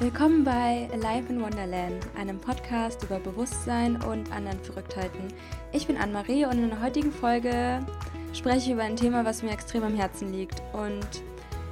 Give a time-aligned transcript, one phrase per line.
[0.00, 5.28] Willkommen bei Alive in Wonderland, einem Podcast über Bewusstsein und anderen Verrücktheiten.
[5.72, 7.84] Ich bin Anne-Marie und in der heutigen Folge
[8.32, 10.62] spreche ich über ein Thema, was mir extrem am Herzen liegt.
[10.72, 11.06] Und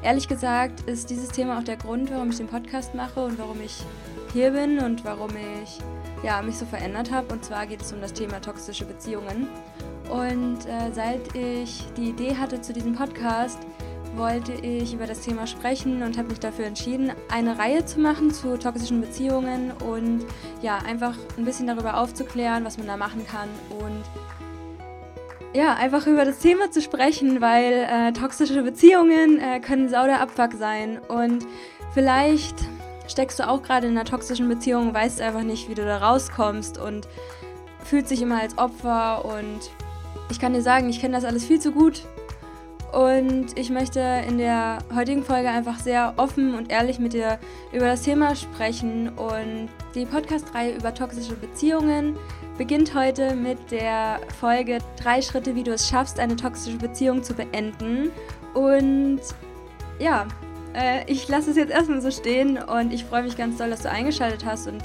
[0.03, 3.63] ehrlich gesagt ist dieses Thema auch der Grund, warum ich den Podcast mache und warum
[3.63, 3.79] ich
[4.35, 5.31] hier bin und warum
[5.63, 5.79] ich
[6.23, 7.33] ja, mich so verändert habe.
[7.33, 9.49] Und zwar geht es um das Thema toxische Beziehungen.
[10.11, 13.59] Und äh, seit ich die Idee hatte zu diesem Podcast,
[14.19, 18.33] wollte ich über das Thema sprechen und habe mich dafür entschieden, eine Reihe zu machen
[18.33, 20.27] zu toxischen Beziehungen und
[20.61, 24.03] ja, einfach ein bisschen darüber aufzuklären, was man da machen kann und
[25.55, 30.21] ja, einfach über das Thema zu sprechen, weil äh, toxische Beziehungen äh, können sau der
[30.21, 31.47] Abfuck sein und
[31.95, 32.57] vielleicht
[33.07, 36.77] steckst du auch gerade in einer toxischen Beziehung, weißt einfach nicht, wie du da rauskommst
[36.77, 37.09] und
[37.85, 39.71] fühlst dich immer als Opfer und
[40.31, 42.03] ich kann dir sagen, ich kenne das alles viel zu gut
[42.93, 47.39] und ich möchte in der heutigen Folge einfach sehr offen und ehrlich mit dir
[47.73, 49.11] über das Thema sprechen.
[49.11, 52.17] Und die Podcast-Reihe über toxische Beziehungen
[52.57, 57.35] beginnt heute mit der Folge Drei Schritte, wie du es schaffst, eine toxische Beziehung zu
[57.35, 58.11] beenden.
[58.55, 59.21] Und
[59.99, 60.27] ja,
[60.75, 63.83] äh, ich lasse es jetzt erstmal so stehen und ich freue mich ganz doll, dass
[63.83, 64.83] du eingeschaltet hast und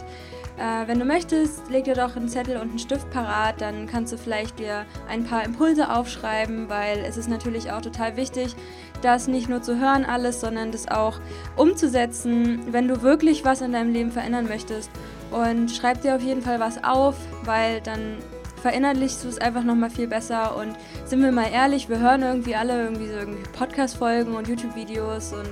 [0.57, 4.13] äh, wenn du möchtest, leg dir doch einen Zettel und einen Stift parat, dann kannst
[4.13, 8.55] du vielleicht dir ein paar Impulse aufschreiben, weil es ist natürlich auch total wichtig,
[9.01, 11.19] das nicht nur zu hören alles, sondern das auch
[11.55, 14.89] umzusetzen, wenn du wirklich was in deinem Leben verändern möchtest.
[15.31, 18.17] Und schreib dir auf jeden Fall was auf, weil dann
[18.61, 20.55] verinnerlichst du es einfach nochmal viel besser.
[20.55, 25.33] Und sind wir mal ehrlich, wir hören irgendwie alle irgendwie so irgendwie Podcast-Folgen und YouTube-Videos
[25.33, 25.51] und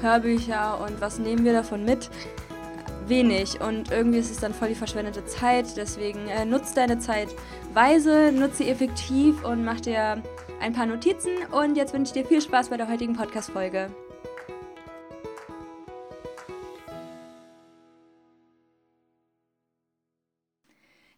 [0.00, 2.10] Hörbücher und was nehmen wir davon mit?
[3.08, 5.76] Wenig und irgendwie ist es dann voll die verschwendete Zeit.
[5.76, 7.28] Deswegen äh, nutz deine Zeit
[7.72, 10.22] weise, nutze sie effektiv und mach dir
[10.60, 11.32] ein paar Notizen.
[11.52, 13.90] Und jetzt wünsche ich dir viel Spaß bei der heutigen Podcast-Folge.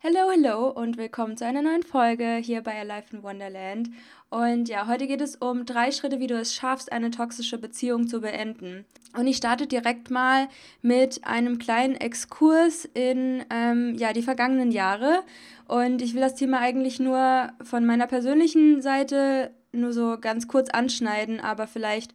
[0.01, 3.91] Hallo, hallo und willkommen zu einer neuen Folge hier bei Alive in Wonderland.
[4.31, 8.09] Und ja, heute geht es um drei Schritte, wie du es schaffst, eine toxische Beziehung
[8.09, 8.84] zu beenden.
[9.16, 10.49] Und ich starte direkt mal
[10.83, 15.22] mit einem kleinen Exkurs in ähm, ja, die vergangenen Jahre.
[15.67, 20.69] Und ich will das Thema eigentlich nur von meiner persönlichen Seite nur so ganz kurz
[20.71, 22.12] anschneiden, aber vielleicht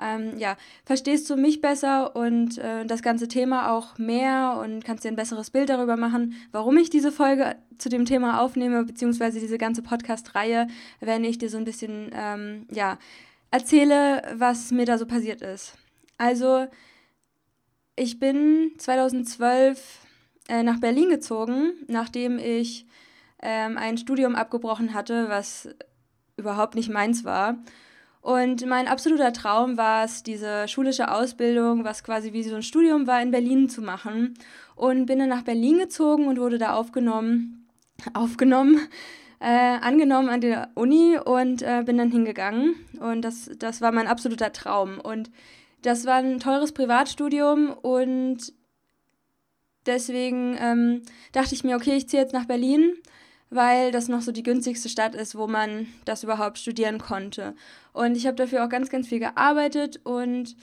[0.00, 5.04] ähm, ja, verstehst du mich besser und äh, das ganze Thema auch mehr und kannst
[5.04, 9.40] dir ein besseres Bild darüber machen, warum ich diese Folge zu dem Thema aufnehme, beziehungsweise
[9.40, 10.68] diese ganze Podcast-Reihe,
[11.00, 12.98] wenn ich dir so ein bisschen, ähm, ja,
[13.50, 15.74] erzähle, was mir da so passiert ist.
[16.18, 16.66] Also,
[17.96, 20.06] ich bin 2012
[20.48, 22.86] äh, nach Berlin gezogen, nachdem ich
[23.42, 25.68] ähm, ein Studium abgebrochen hatte, was
[26.36, 27.58] überhaupt nicht meins war.
[28.20, 33.06] Und mein absoluter Traum war es, diese schulische Ausbildung, was quasi wie so ein Studium
[33.06, 34.34] war, in Berlin zu machen.
[34.74, 37.68] Und bin dann nach Berlin gezogen und wurde da aufgenommen,
[38.14, 38.80] aufgenommen,
[39.40, 42.74] äh, angenommen an der Uni und äh, bin dann hingegangen.
[43.00, 45.00] Und das, das war mein absoluter Traum.
[45.00, 45.30] Und
[45.82, 48.52] das war ein teures Privatstudium und
[49.86, 51.02] deswegen ähm,
[51.32, 52.94] dachte ich mir, okay, ich ziehe jetzt nach Berlin
[53.50, 57.54] weil das noch so die günstigste Stadt ist, wo man das überhaupt studieren konnte.
[57.92, 60.56] Und ich habe dafür auch ganz, ganz viel gearbeitet und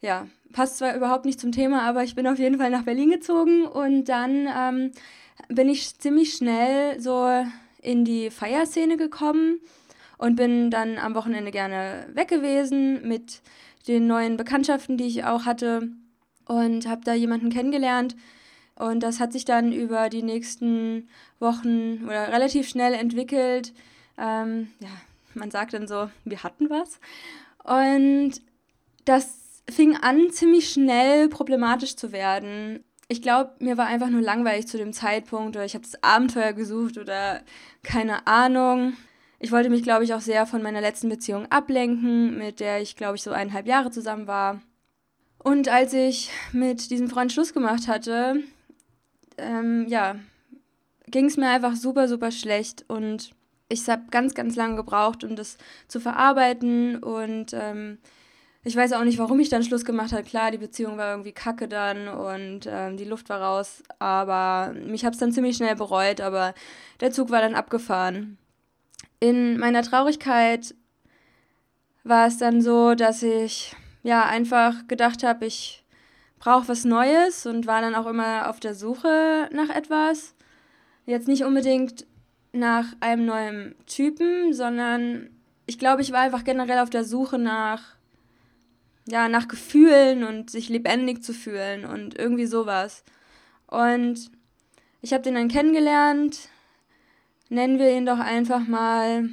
[0.00, 3.10] ja, passt zwar überhaupt nicht zum Thema, aber ich bin auf jeden Fall nach Berlin
[3.10, 4.90] gezogen und dann ähm,
[5.48, 7.28] bin ich ziemlich schnell so
[7.80, 9.60] in die Feierszene gekommen
[10.18, 13.40] und bin dann am Wochenende gerne weg gewesen mit
[13.88, 15.88] den neuen Bekanntschaften, die ich auch hatte
[16.46, 18.16] und habe da jemanden kennengelernt,
[18.82, 23.72] und das hat sich dann über die nächsten Wochen oder relativ schnell entwickelt.
[24.18, 24.88] Ähm, ja,
[25.34, 26.98] man sagt dann so, wir hatten was.
[27.62, 28.42] Und
[29.04, 32.82] das fing an, ziemlich schnell problematisch zu werden.
[33.06, 36.52] Ich glaube, mir war einfach nur langweilig zu dem Zeitpunkt oder ich habe das Abenteuer
[36.52, 37.42] gesucht oder
[37.84, 38.94] keine Ahnung.
[39.38, 42.96] Ich wollte mich, glaube ich, auch sehr von meiner letzten Beziehung ablenken, mit der ich,
[42.96, 44.60] glaube ich, so eineinhalb Jahre zusammen war.
[45.38, 48.42] Und als ich mit diesem Freund Schluss gemacht hatte,
[49.42, 50.16] ähm, ja,
[51.06, 53.32] ging es mir einfach super, super schlecht und
[53.68, 55.58] ich habe ganz, ganz lange gebraucht, um das
[55.88, 57.98] zu verarbeiten und ähm,
[58.64, 60.22] ich weiß auch nicht, warum ich dann Schluss gemacht habe.
[60.22, 65.04] Klar, die Beziehung war irgendwie kacke dann und ähm, die Luft war raus, aber mich
[65.04, 66.54] habe es dann ziemlich schnell bereut, aber
[67.00, 68.38] der Zug war dann abgefahren.
[69.18, 70.74] In meiner Traurigkeit
[72.04, 75.81] war es dann so, dass ich ja einfach gedacht habe, ich
[76.42, 80.34] brauche was Neues und war dann auch immer auf der Suche nach etwas.
[81.06, 82.04] Jetzt nicht unbedingt
[82.52, 85.30] nach einem neuen Typen, sondern
[85.66, 87.94] ich glaube, ich war einfach generell auf der Suche nach
[89.06, 93.04] ja, nach Gefühlen und sich lebendig zu fühlen und irgendwie sowas.
[93.68, 94.30] Und
[95.00, 96.48] ich habe den dann kennengelernt.
[97.50, 99.30] Nennen wir ihn doch einfach mal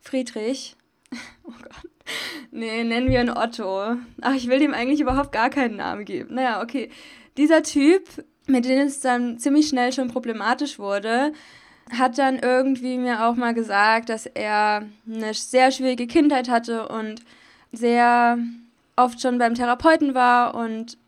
[0.00, 0.74] Friedrich.
[1.44, 1.87] Oh Gott.
[2.50, 3.96] Nee, nennen wir ihn Otto.
[4.20, 6.34] Ach, ich will dem eigentlich überhaupt gar keinen Namen geben.
[6.34, 6.90] Naja, okay.
[7.36, 8.02] Dieser Typ,
[8.46, 11.32] mit dem es dann ziemlich schnell schon problematisch wurde,
[11.96, 17.22] hat dann irgendwie mir auch mal gesagt, dass er eine sehr schwierige Kindheit hatte und
[17.72, 18.38] sehr
[18.96, 20.98] oft schon beim Therapeuten war und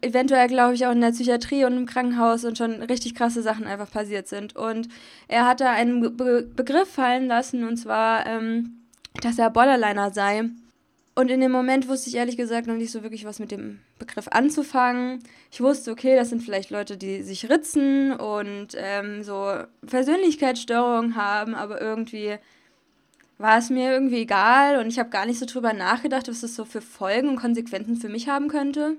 [0.00, 3.66] eventuell, glaube ich, auch in der Psychiatrie und im Krankenhaus und schon richtig krasse Sachen
[3.66, 4.56] einfach passiert sind.
[4.56, 4.88] Und
[5.28, 8.85] er hat da einen Be Begriff fallen lassen, und zwar, ähm,
[9.22, 10.44] dass er Borderliner sei.
[11.14, 13.80] Und in dem Moment wusste ich ehrlich gesagt noch nicht so wirklich was mit dem
[13.98, 15.22] Begriff anzufangen.
[15.50, 19.50] Ich wusste, okay, das sind vielleicht Leute, die sich ritzen und ähm, so
[19.86, 22.36] Persönlichkeitsstörungen haben, aber irgendwie
[23.38, 26.54] war es mir irgendwie egal und ich habe gar nicht so drüber nachgedacht, was das
[26.54, 28.96] so für Folgen und Konsequenzen für mich haben könnte.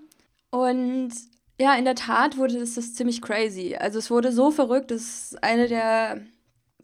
[0.49, 1.11] Und
[1.59, 3.75] ja, in der Tat wurde das, das ziemlich crazy.
[3.79, 6.21] Also es wurde so verrückt, es ist eine der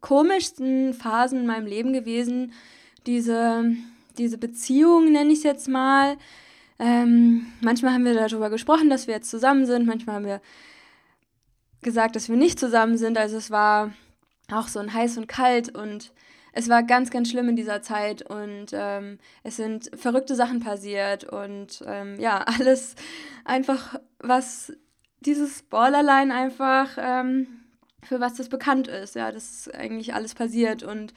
[0.02, 2.54] komischsten Phasen in meinem Leben gewesen,
[3.06, 3.76] diese
[4.18, 6.18] diese Beziehung, nenne ich es jetzt mal.
[6.80, 10.42] Ähm, manchmal haben wir darüber gesprochen, dass wir jetzt zusammen sind, manchmal haben wir
[11.82, 13.18] gesagt, dass wir nicht zusammen sind.
[13.18, 13.92] Also es war
[14.52, 16.12] auch so ein heiß und kalt und
[16.54, 21.24] es war ganz, ganz schlimm in dieser Zeit und ähm, es sind verrückte Sachen passiert
[21.24, 22.96] und ähm, ja, alles
[23.44, 24.74] einfach, was
[25.22, 27.48] dieses Borderline einfach, ähm,
[28.04, 29.16] für was das bekannt ist.
[29.16, 31.14] Ja, das ist eigentlich alles passiert und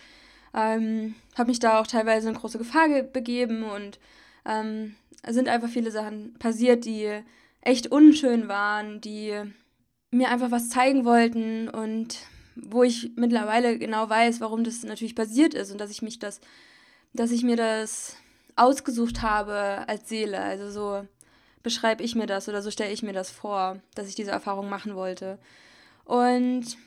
[0.57, 4.01] ähm, habe mich da auch teilweise in große Gefahr begeben und
[4.47, 4.97] ähm,
[5.29, 7.21] sind einfach viele Sachen passiert, die
[7.61, 9.35] echt unschön waren, die
[10.11, 12.19] mir einfach was zeigen wollten und
[12.55, 16.41] wo ich mittlerweile genau weiß, warum das natürlich passiert ist und dass ich mich das,
[17.13, 18.17] dass ich mir das
[18.55, 20.41] ausgesucht habe als Seele.
[20.41, 21.07] Also so
[21.63, 24.71] beschreibe ich mir das oder so stelle ich mir das vor, dass ich diese Erfahrung
[24.71, 25.39] machen wollte.
[26.05, 26.79] Und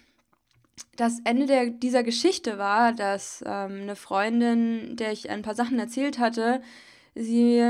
[0.96, 5.80] das Ende der, dieser Geschichte war, dass ähm, eine Freundin, der ich ein paar Sachen
[5.80, 6.62] erzählt hatte,
[7.16, 7.64] sie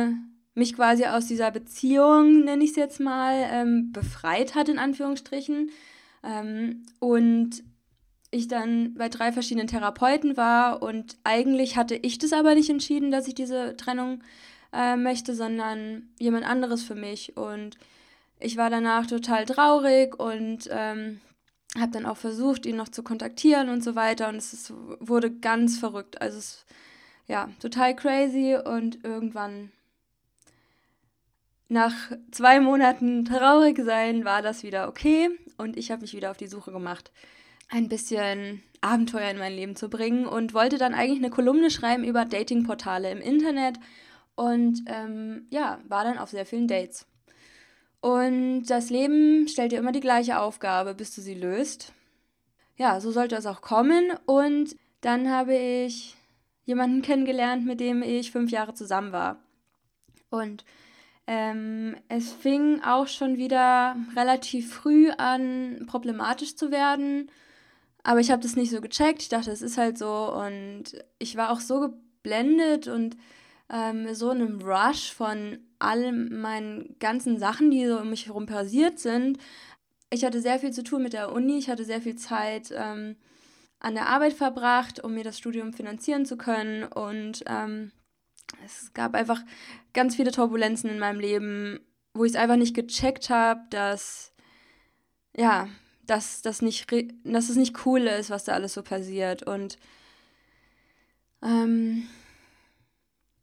[0.55, 5.71] mich quasi aus dieser Beziehung, nenne ich es jetzt mal, ähm, befreit hat, in Anführungsstrichen.
[6.23, 7.63] Ähm, und
[8.31, 13.09] ich dann bei drei verschiedenen Therapeuten war und eigentlich hatte ich das aber nicht entschieden,
[13.09, 14.21] dass ich diese Trennung
[14.71, 17.35] äh, möchte, sondern jemand anderes für mich.
[17.37, 17.77] Und
[18.39, 21.21] ich war danach total traurig und ähm,
[21.77, 24.29] habe dann auch versucht, ihn noch zu kontaktieren und so weiter.
[24.29, 26.21] Und es ist, wurde ganz verrückt.
[26.21, 26.65] Also es
[27.29, 29.71] ja total crazy und irgendwann
[31.69, 31.93] nach
[32.31, 36.47] zwei Monaten traurig sein war das wieder okay und ich habe mich wieder auf die
[36.47, 37.11] Suche gemacht,
[37.69, 42.03] ein bisschen Abenteuer in mein Leben zu bringen und wollte dann eigentlich eine Kolumne schreiben
[42.03, 43.79] über Datingportale im Internet
[44.35, 47.05] und ähm, ja, war dann auf sehr vielen Dates.
[48.01, 51.93] Und das Leben stellt dir immer die gleiche Aufgabe, bis du sie löst.
[52.77, 54.11] Ja, so sollte es auch kommen.
[54.25, 56.15] Und dann habe ich
[56.65, 59.37] jemanden kennengelernt, mit dem ich fünf Jahre zusammen war.
[60.29, 60.63] Und
[61.27, 67.29] ähm, es fing auch schon wieder relativ früh an, problematisch zu werden.
[68.03, 69.21] Aber ich habe das nicht so gecheckt.
[69.21, 70.33] Ich dachte, es ist halt so.
[70.33, 70.83] Und
[71.17, 73.17] ich war auch so geblendet und
[73.69, 78.45] ähm, so in einem Rush von all meinen ganzen Sachen, die so um mich herum
[78.45, 79.37] passiert sind.
[80.09, 83.15] Ich hatte sehr viel zu tun mit der Uni, ich hatte sehr viel Zeit ähm,
[83.79, 86.83] an der Arbeit verbracht, um mir das Studium finanzieren zu können.
[86.83, 87.91] Und ähm,
[88.65, 89.41] es gab einfach
[89.93, 91.79] ganz viele Turbulenzen in meinem Leben,
[92.13, 94.33] wo ich es einfach nicht gecheckt habe, dass,
[95.35, 95.69] ja,
[96.05, 96.87] dass, dass, nicht,
[97.23, 99.43] dass es nicht cool ist, was da alles so passiert.
[99.43, 99.77] Und
[101.41, 102.07] ähm,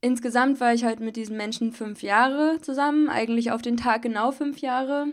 [0.06, 4.30] Insgesamt war ich halt mit diesen Menschen fünf Jahre zusammen, eigentlich auf den Tag genau
[4.30, 5.08] fünf Jahre.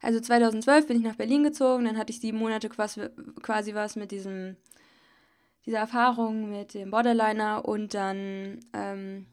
[0.00, 4.12] Also 2012 bin ich nach Berlin gezogen, dann hatte ich sieben Monate quasi, was mit
[4.12, 4.56] diesem,
[5.66, 9.26] dieser Erfahrung mit dem Borderliner und dann ähm,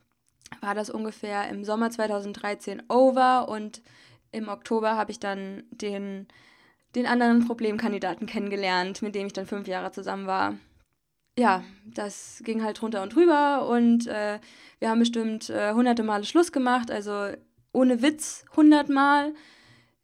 [0.60, 3.82] war das ungefähr im Sommer 2013 over und
[4.34, 6.28] im Oktober habe ich dann den,
[6.96, 10.58] den anderen Problemkandidaten kennengelernt, mit dem ich dann fünf Jahre zusammen war
[11.38, 14.40] ja, das ging halt drunter und drüber und äh,
[14.80, 17.28] wir haben bestimmt äh, hunderte Male Schluss gemacht, also
[17.72, 19.34] ohne Witz hundertmal.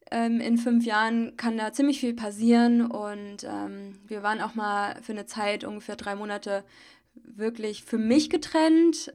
[0.10, 5.02] Ähm, in fünf Jahren kann da ziemlich viel passieren und ähm, wir waren auch mal
[5.02, 6.64] für eine Zeit, ungefähr drei Monate,
[7.14, 9.14] wirklich für mich getrennt.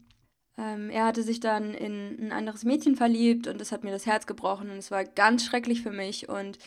[0.58, 4.04] Ähm, er hatte sich dann in ein anderes Mädchen verliebt und das hat mir das
[4.04, 6.58] Herz gebrochen und es war ganz schrecklich für mich und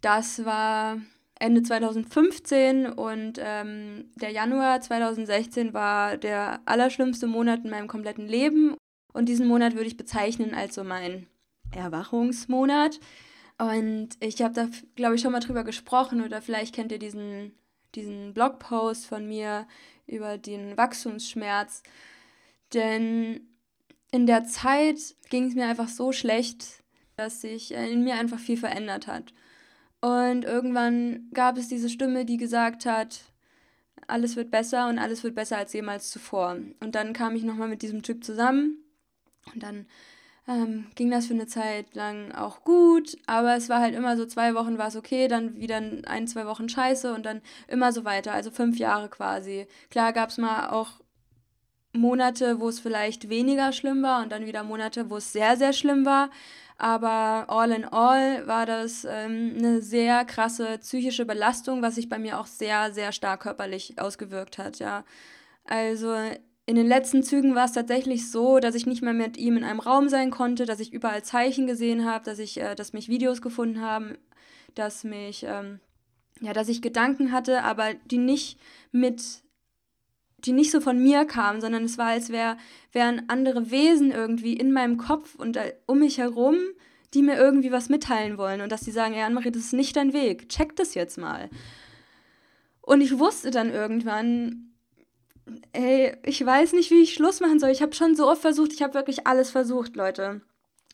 [0.00, 0.98] das war
[1.38, 8.74] Ende 2015 und ähm, der Januar 2016 war der allerschlimmste Monat in meinem kompletten Leben.
[9.12, 11.26] Und diesen Monat würde ich bezeichnen als so mein
[11.72, 13.00] Erwachungsmonat.
[13.58, 17.52] Und ich habe da, glaube ich, schon mal drüber gesprochen oder vielleicht kennt ihr diesen,
[17.94, 19.66] diesen Blogpost von mir
[20.06, 21.82] über den Wachstumsschmerz.
[22.72, 23.40] Denn
[24.10, 24.98] in der Zeit
[25.30, 26.82] ging es mir einfach so schlecht,
[27.16, 29.32] dass sich in mir einfach viel verändert hat.
[30.06, 33.22] Und irgendwann gab es diese Stimme, die gesagt hat,
[34.06, 36.58] alles wird besser und alles wird besser als jemals zuvor.
[36.78, 38.84] Und dann kam ich nochmal mit diesem Typ zusammen
[39.52, 39.86] und dann
[40.46, 44.26] ähm, ging das für eine Zeit lang auch gut, aber es war halt immer so,
[44.26, 48.04] zwei Wochen war es okay, dann wieder ein, zwei Wochen scheiße und dann immer so
[48.04, 49.66] weiter, also fünf Jahre quasi.
[49.90, 51.00] Klar gab es mal auch
[51.96, 55.72] Monate, wo es vielleicht weniger schlimm war und dann wieder Monate, wo es sehr, sehr
[55.72, 56.30] schlimm war.
[56.78, 62.18] Aber all in all war das ähm, eine sehr krasse psychische Belastung, was sich bei
[62.18, 65.04] mir auch sehr, sehr stark körperlich ausgewirkt hat, ja.
[65.64, 66.14] Also
[66.66, 69.64] in den letzten Zügen war es tatsächlich so, dass ich nicht mehr mit ihm in
[69.64, 73.08] einem Raum sein konnte, dass ich überall Zeichen gesehen habe, dass ich, äh, dass mich
[73.08, 74.18] Videos gefunden haben,
[74.74, 75.80] dass mich, ähm,
[76.40, 78.58] ja, dass ich Gedanken hatte, aber die nicht
[78.90, 79.22] mit,
[80.46, 82.56] die nicht so von mir kamen, sondern es war, als wär,
[82.92, 86.56] wären andere Wesen irgendwie in meinem Kopf und äh, um mich herum,
[87.14, 89.96] die mir irgendwie was mitteilen wollen und dass sie sagen, ja, Annemarie, das ist nicht
[89.96, 91.50] dein Weg, check das jetzt mal.
[92.80, 94.72] Und ich wusste dann irgendwann,
[95.72, 97.70] ey, ich weiß nicht, wie ich Schluss machen soll.
[97.70, 100.40] Ich habe schon so oft versucht, ich habe wirklich alles versucht, Leute.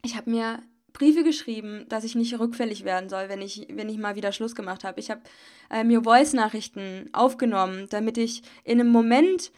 [0.03, 0.61] Ich habe mir
[0.93, 4.55] Briefe geschrieben, dass ich nicht rückfällig werden soll, wenn ich, wenn ich mal wieder Schluss
[4.55, 5.01] gemacht habe.
[5.01, 5.23] Ich habe
[5.71, 9.53] äh, mir Voice-Nachrichten aufgenommen, damit ich in einem Moment,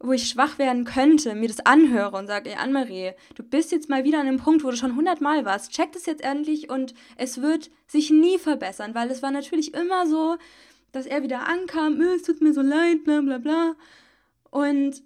[0.00, 3.88] wo ich schwach werden könnte, mir das anhöre und sage, ey Anne-Marie, du bist jetzt
[3.88, 5.72] mal wieder an einem Punkt, wo du schon hundertmal warst.
[5.72, 10.06] Check das jetzt endlich und es wird sich nie verbessern, weil es war natürlich immer
[10.06, 10.36] so,
[10.92, 13.74] dass er wieder ankam, es tut mir so leid, bla bla bla.
[14.50, 15.02] Und,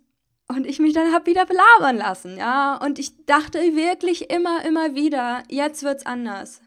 [0.48, 2.76] und ich mich dann habe wieder belabern lassen, ja.
[2.76, 6.60] Und ich dachte wirklich immer, immer wieder, jetzt wird's anders.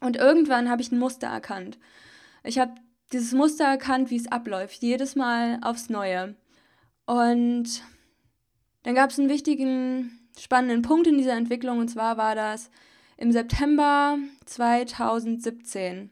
[0.00, 1.78] Und irgendwann habe ich ein Muster erkannt.
[2.42, 2.74] Ich habe
[3.12, 6.34] dieses Muster erkannt, wie es abläuft, jedes Mal aufs Neue.
[7.06, 7.82] Und
[8.82, 12.70] dann gab es einen wichtigen, spannenden Punkt in dieser Entwicklung, und zwar war das
[13.16, 16.10] im September 2017.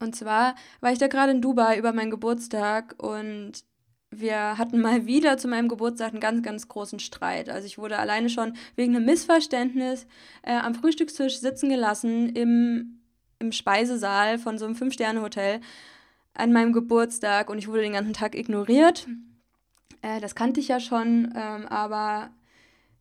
[0.00, 3.64] Und zwar war ich da gerade in Dubai über meinen Geburtstag und
[4.12, 7.48] wir hatten mal wieder zu meinem Geburtstag einen ganz, ganz großen Streit.
[7.48, 10.06] Also ich wurde alleine schon wegen einem Missverständnis
[10.42, 13.00] äh, am Frühstückstisch sitzen gelassen im,
[13.38, 15.60] im Speisesaal von so einem Fünf-Sterne-Hotel
[16.34, 19.08] an meinem Geburtstag und ich wurde den ganzen Tag ignoriert.
[20.02, 22.30] Äh, das kannte ich ja schon, ähm, aber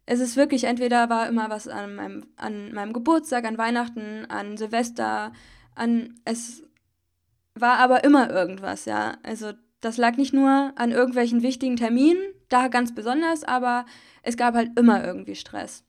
[0.05, 4.55] es ist wirklich, entweder war immer was an meinem, an meinem Geburtstag, an Weihnachten, an
[4.55, 5.33] Silvester,
[5.75, 6.63] an es
[7.53, 9.17] war aber immer irgendwas, ja.
[9.23, 9.51] Also
[9.81, 13.85] das lag nicht nur an irgendwelchen wichtigen Terminen, da ganz besonders, aber
[14.23, 15.83] es gab halt immer irgendwie Stress.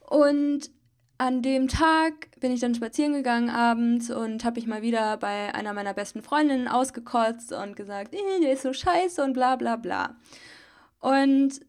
[0.00, 0.70] Und
[1.18, 5.54] an dem Tag bin ich dann spazieren gegangen abends und habe mich mal wieder bei
[5.54, 9.76] einer meiner besten Freundinnen ausgekotzt und gesagt, eh, der ist so scheiße und bla bla
[9.76, 10.16] bla.
[11.00, 11.60] Und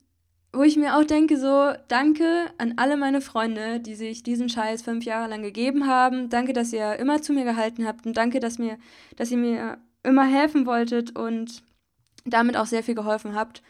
[0.51, 4.81] wo ich mir auch denke, so, danke an alle meine Freunde, die sich diesen Scheiß
[4.81, 6.29] fünf Jahre lang gegeben haben.
[6.29, 8.77] Danke, dass ihr immer zu mir gehalten habt und danke, dass, mir,
[9.17, 11.63] dass ihr mir immer helfen wolltet und
[12.25, 13.61] damit auch sehr viel geholfen habt.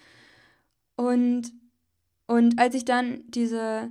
[0.95, 1.51] Und,
[2.27, 3.89] und als ich dann diese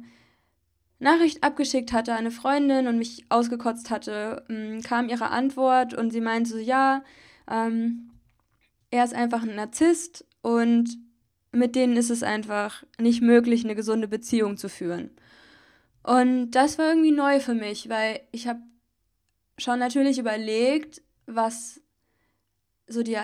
[0.98, 6.10] Nachricht abgeschickt hatte an eine Freundin und mich ausgekotzt hatte, mm, kam ihre Antwort und
[6.10, 7.04] sie meinte so, ja,
[7.50, 8.10] ähm,
[8.90, 10.98] er ist einfach ein Narzisst und
[11.52, 15.10] mit denen ist es einfach nicht möglich, eine gesunde Beziehung zu führen.
[16.02, 18.60] Und das war irgendwie neu für mich, weil ich habe
[19.58, 21.80] schon natürlich überlegt, was
[22.86, 23.16] so die,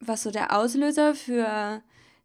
[0.00, 1.82] was so der Auslöser für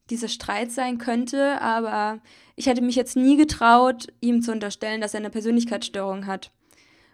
[0.10, 2.20] diese Streit sein könnte, aber
[2.56, 6.52] ich hätte mich jetzt nie getraut, ihm zu unterstellen, dass er eine Persönlichkeitsstörung hat.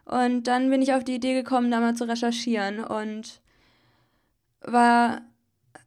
[0.06, 3.42] Und dann bin ich auf die Idee gekommen, da mal zu recherchieren und
[4.62, 5.22] war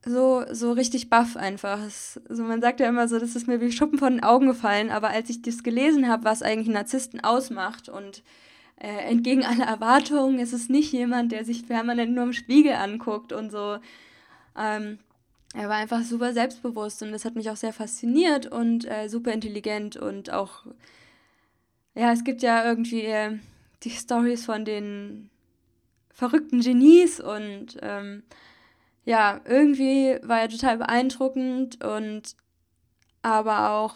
[0.05, 1.81] so, so richtig baff einfach.
[1.85, 4.47] Es, also man sagt ja immer so, das ist mir wie Schuppen von den Augen
[4.47, 8.23] gefallen, aber als ich das gelesen habe, was eigentlich Narzissten ausmacht und
[8.81, 13.33] äh, entgegen aller Erwartungen ist es nicht jemand, der sich permanent nur im Spiegel anguckt
[13.33, 13.79] und so.
[14.57, 14.99] Ähm,
[15.55, 19.33] er war einfach super selbstbewusst und das hat mich auch sehr fasziniert und äh, super
[19.33, 20.67] intelligent und auch,
[21.95, 23.39] ja, es gibt ja irgendwie äh,
[23.83, 25.31] die Stories von den
[26.11, 28.23] verrückten Genies und ähm,
[29.05, 32.37] ja, irgendwie war er total beeindruckend und
[33.23, 33.95] aber auch,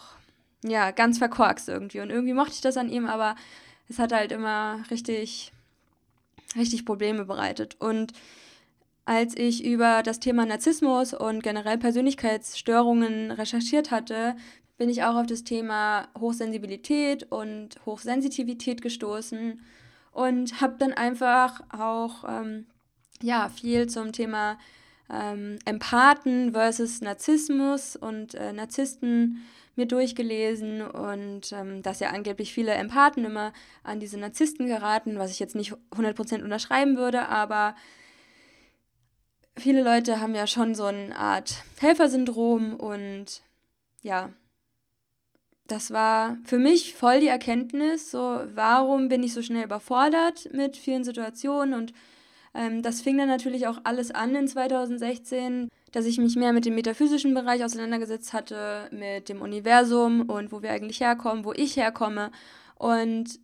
[0.64, 2.00] ja, ganz verkorkst irgendwie.
[2.00, 3.36] Und irgendwie mochte ich das an ihm, aber
[3.88, 5.52] es hat halt immer richtig,
[6.56, 7.76] richtig Probleme bereitet.
[7.78, 8.12] Und
[9.04, 14.36] als ich über das Thema Narzissmus und generell Persönlichkeitsstörungen recherchiert hatte,
[14.78, 19.60] bin ich auch auf das Thema Hochsensibilität und Hochsensitivität gestoßen
[20.12, 22.66] und habe dann einfach auch ähm,
[23.20, 24.58] ja, viel zum Thema
[25.10, 29.42] ähm, Empathen versus Narzissmus und äh, Narzissten
[29.76, 33.52] mir durchgelesen und ähm, dass ja angeblich viele Empathen immer
[33.82, 37.74] an diese Narzissten geraten, was ich jetzt nicht 100% unterschreiben würde, aber
[39.56, 43.42] viele Leute haben ja schon so eine Art Helfersyndrom und
[44.02, 44.30] ja,
[45.66, 50.76] das war für mich voll die Erkenntnis, so warum bin ich so schnell überfordert mit
[50.76, 51.94] vielen Situationen und
[52.54, 56.64] ähm, das fing dann natürlich auch alles an in 2016, dass ich mich mehr mit
[56.64, 61.76] dem metaphysischen Bereich auseinandergesetzt hatte, mit dem Universum und wo wir eigentlich herkommen, wo ich
[61.76, 62.30] herkomme
[62.76, 63.40] und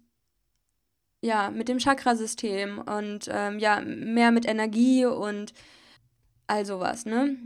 [1.20, 5.52] ja, mit dem Chakrasystem und ähm, ja, mehr mit Energie und
[6.46, 7.36] all sowas, ne?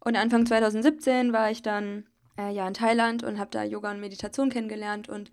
[0.00, 4.00] Und Anfang 2017 war ich dann äh, ja in Thailand und habe da Yoga und
[4.00, 5.30] Meditation kennengelernt und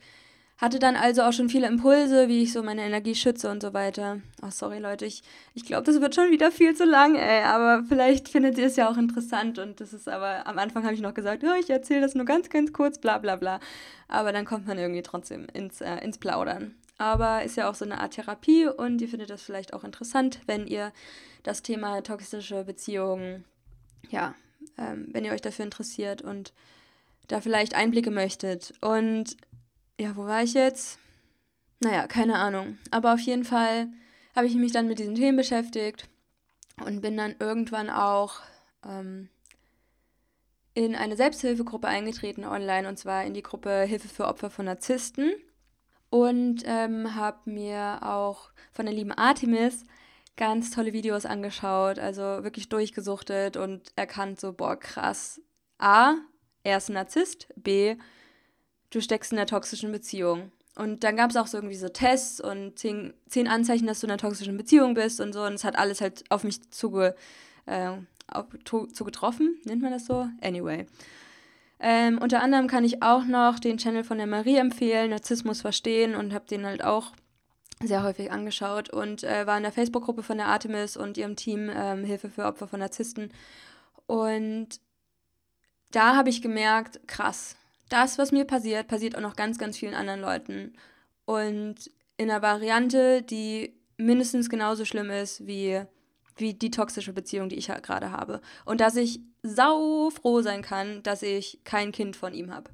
[0.60, 3.74] hatte dann also auch schon viele Impulse, wie ich so meine Energie schütze und so
[3.74, 4.20] weiter.
[4.42, 5.24] Oh, sorry Leute, ich,
[5.54, 7.44] ich glaube, das wird schon wieder viel zu lang, ey.
[7.44, 9.58] Aber vielleicht findet ihr es ja auch interessant.
[9.58, 12.26] Und das ist aber, am Anfang habe ich noch gesagt, oh, ich erzähle das nur
[12.26, 13.62] ganz, ganz kurz, bla bla bla.
[14.10, 16.76] Aber dann kommt man irgendwie trotzdem ins, äh, ins Plaudern.
[16.98, 20.42] Aber ist ja auch so eine Art Therapie und ihr findet das vielleicht auch interessant,
[20.46, 20.92] wenn ihr
[21.44, 23.46] das Thema toxische Beziehungen,
[24.10, 24.36] ja,
[24.78, 26.52] ähm, wenn ihr euch dafür interessiert und
[27.30, 28.74] da vielleicht Einblicke möchtet.
[28.82, 29.38] Und
[30.00, 30.98] ja, wo war ich jetzt?
[31.82, 32.78] Naja, keine Ahnung.
[32.90, 33.88] Aber auf jeden Fall
[34.36, 36.08] habe ich mich dann mit diesen Themen beschäftigt
[36.86, 38.42] und bin dann irgendwann auch
[38.86, 39.30] ähm,
[40.74, 45.34] in eine Selbsthilfegruppe eingetreten online und zwar in die Gruppe Hilfe für Opfer von Narzissten
[46.10, 49.84] und ähm, habe mir auch von der lieben Artemis
[50.38, 55.42] ganz tolle Videos angeschaut, also wirklich durchgesuchtet und erkannt so, boah, krass.
[55.78, 56.16] A,
[56.64, 57.98] er ist ein Narzisst, B,
[58.90, 60.52] du steckst in einer toxischen Beziehung.
[60.76, 64.08] Und dann gab es auch so irgendwie so Tests und zehn, zehn, Anzeichen, dass du
[64.08, 65.44] in einer toxischen Beziehung bist und so.
[65.44, 67.16] Und es hat alles halt auf mich zuge,
[67.66, 67.92] äh,
[68.28, 70.28] auf, zugetroffen, nennt man das so?
[70.42, 70.86] Anyway.
[71.82, 76.16] Ähm, unter anderem kann ich auch noch den Channel von der Marie empfehlen, Narzissmus verstehen
[76.16, 77.14] und habe den halt auch
[77.82, 81.70] sehr häufig angeschaut und äh, war in der Facebook-Gruppe von der Artemis und ihrem Team
[81.74, 83.32] ähm, Hilfe für Opfer von Narzissten.
[84.08, 84.82] Und
[85.92, 87.56] da habe ich gemerkt, krass,
[87.90, 90.74] das, was mir passiert, passiert auch noch ganz, ganz vielen anderen Leuten.
[91.26, 95.82] Und in einer Variante, die mindestens genauso schlimm ist wie,
[96.38, 98.42] wie die toxische Beziehung, die ich gerade habe.
[98.66, 102.72] Und dass ich sau froh sein kann, dass ich kein Kind von ihm habe.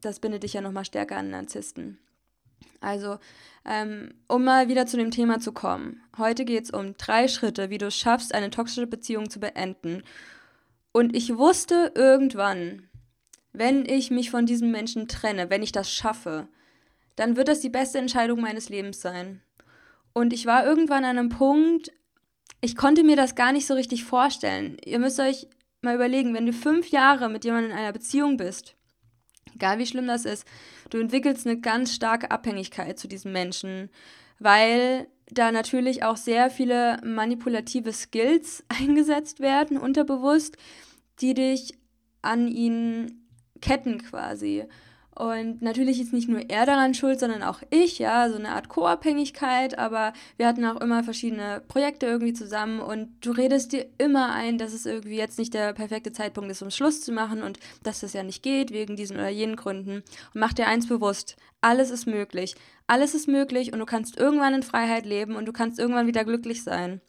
[0.00, 1.98] Das bindet dich ja nochmal stärker an Narzissten.
[2.80, 3.18] Also,
[3.64, 6.02] ähm, um mal wieder zu dem Thema zu kommen.
[6.18, 10.02] Heute geht es um drei Schritte, wie du es schaffst, eine toxische Beziehung zu beenden.
[10.92, 12.88] Und ich wusste irgendwann,
[13.54, 16.48] wenn ich mich von diesem Menschen trenne, wenn ich das schaffe,
[17.16, 19.40] dann wird das die beste Entscheidung meines Lebens sein.
[20.12, 21.92] Und ich war irgendwann an einem Punkt,
[22.60, 24.76] ich konnte mir das gar nicht so richtig vorstellen.
[24.84, 25.46] Ihr müsst euch
[25.82, 28.74] mal überlegen, wenn du fünf Jahre mit jemandem in einer Beziehung bist,
[29.54, 30.46] egal wie schlimm das ist,
[30.90, 33.88] du entwickelst eine ganz starke Abhängigkeit zu diesem Menschen,
[34.40, 40.56] weil da natürlich auch sehr viele manipulative Skills eingesetzt werden, unterbewusst,
[41.20, 41.78] die dich
[42.22, 43.23] an ihn
[43.64, 44.64] Ketten quasi.
[45.14, 48.68] Und natürlich ist nicht nur er daran schuld, sondern auch ich, ja, so eine Art
[48.68, 54.32] Co-Abhängigkeit, aber wir hatten auch immer verschiedene Projekte irgendwie zusammen und du redest dir immer
[54.32, 57.60] ein, dass es irgendwie jetzt nicht der perfekte Zeitpunkt ist, um Schluss zu machen und
[57.84, 59.98] dass das ja nicht geht, wegen diesen oder jenen Gründen.
[59.98, 62.56] Und mach dir eins bewusst, alles ist möglich.
[62.88, 66.24] Alles ist möglich und du kannst irgendwann in Freiheit leben und du kannst irgendwann wieder
[66.24, 67.00] glücklich sein.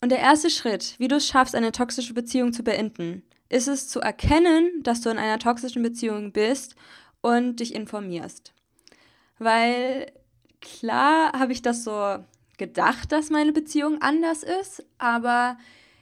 [0.00, 3.88] Und der erste Schritt, wie du es schaffst, eine toxische Beziehung zu beenden, ist es
[3.88, 6.74] zu erkennen, dass du in einer toxischen Beziehung bist
[7.20, 8.52] und dich informierst.
[9.38, 10.12] Weil
[10.60, 12.18] klar habe ich das so
[12.58, 15.56] gedacht, dass meine Beziehung anders ist, aber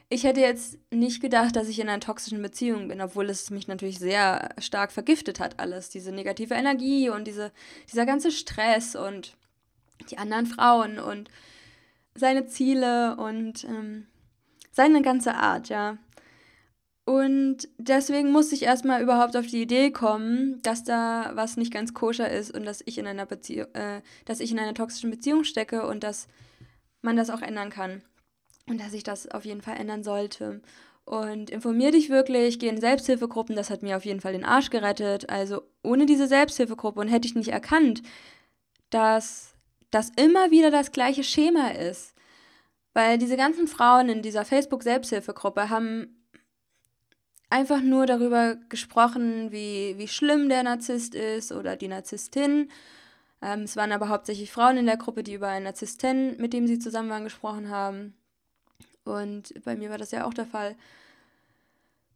[0.09, 3.66] ich hätte jetzt nicht gedacht, dass ich in einer toxischen Beziehung bin, obwohl es mich
[3.66, 5.90] natürlich sehr stark vergiftet hat, alles.
[5.90, 7.52] Diese negative Energie und diese,
[7.90, 9.37] dieser ganze Stress und
[10.11, 11.28] die anderen Frauen und
[12.14, 14.06] seine Ziele und ähm,
[14.70, 15.98] seine ganze Art, ja.
[17.06, 21.94] Und deswegen musste ich erstmal überhaupt auf die Idee kommen, dass da was nicht ganz
[21.94, 25.44] koscher ist und dass ich in einer Beziehung, äh, dass ich in einer toxischen Beziehung
[25.44, 26.26] stecke und dass
[27.02, 28.02] man das auch ändern kann.
[28.68, 30.60] Und dass ich das auf jeden Fall ändern sollte.
[31.04, 34.70] Und informier dich wirklich, geh in Selbsthilfegruppen, das hat mir auf jeden Fall den Arsch
[34.70, 35.30] gerettet.
[35.30, 38.02] Also ohne diese Selbsthilfegruppe und hätte ich nicht erkannt,
[38.90, 39.54] dass
[39.92, 42.14] das immer wieder das gleiche Schema ist.
[42.94, 46.15] Weil diese ganzen Frauen in dieser Facebook-Selbsthilfegruppe haben
[47.50, 52.70] einfach nur darüber gesprochen, wie, wie schlimm der Narzisst ist oder die Narzisstin.
[53.42, 56.66] Ähm, es waren aber hauptsächlich Frauen in der Gruppe, die über einen Narzissten, mit dem
[56.66, 58.14] sie zusammen waren, gesprochen haben.
[59.04, 60.74] Und bei mir war das ja auch der Fall.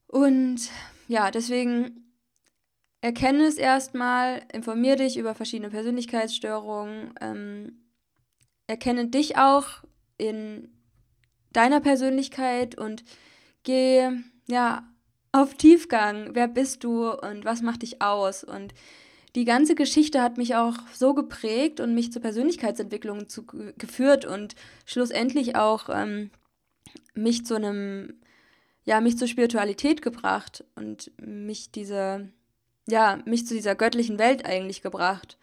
[0.09, 0.71] Und
[1.07, 2.13] ja, deswegen
[3.01, 7.81] erkenne es erstmal, informiere dich über verschiedene Persönlichkeitsstörungen, ähm,
[8.67, 9.85] erkenne dich auch
[10.19, 10.69] in
[11.53, 13.05] deiner Persönlichkeit und
[13.63, 14.11] geh
[14.49, 14.85] ja
[15.33, 16.31] auf Tiefgang.
[16.35, 18.45] Wer bist du und was macht dich aus?
[18.45, 18.75] Und
[19.35, 23.45] die ganze Geschichte hat mich auch so geprägt und mich zur Persönlichkeitsentwicklung zu,
[23.79, 26.31] geführt und schlussendlich auch ähm,
[27.15, 28.15] mich zu einem,
[28.85, 32.29] ja, mich zur Spiritualität gebracht und mich diese,
[32.89, 35.39] ja, mich zu dieser göttlichen Welt eigentlich gebracht.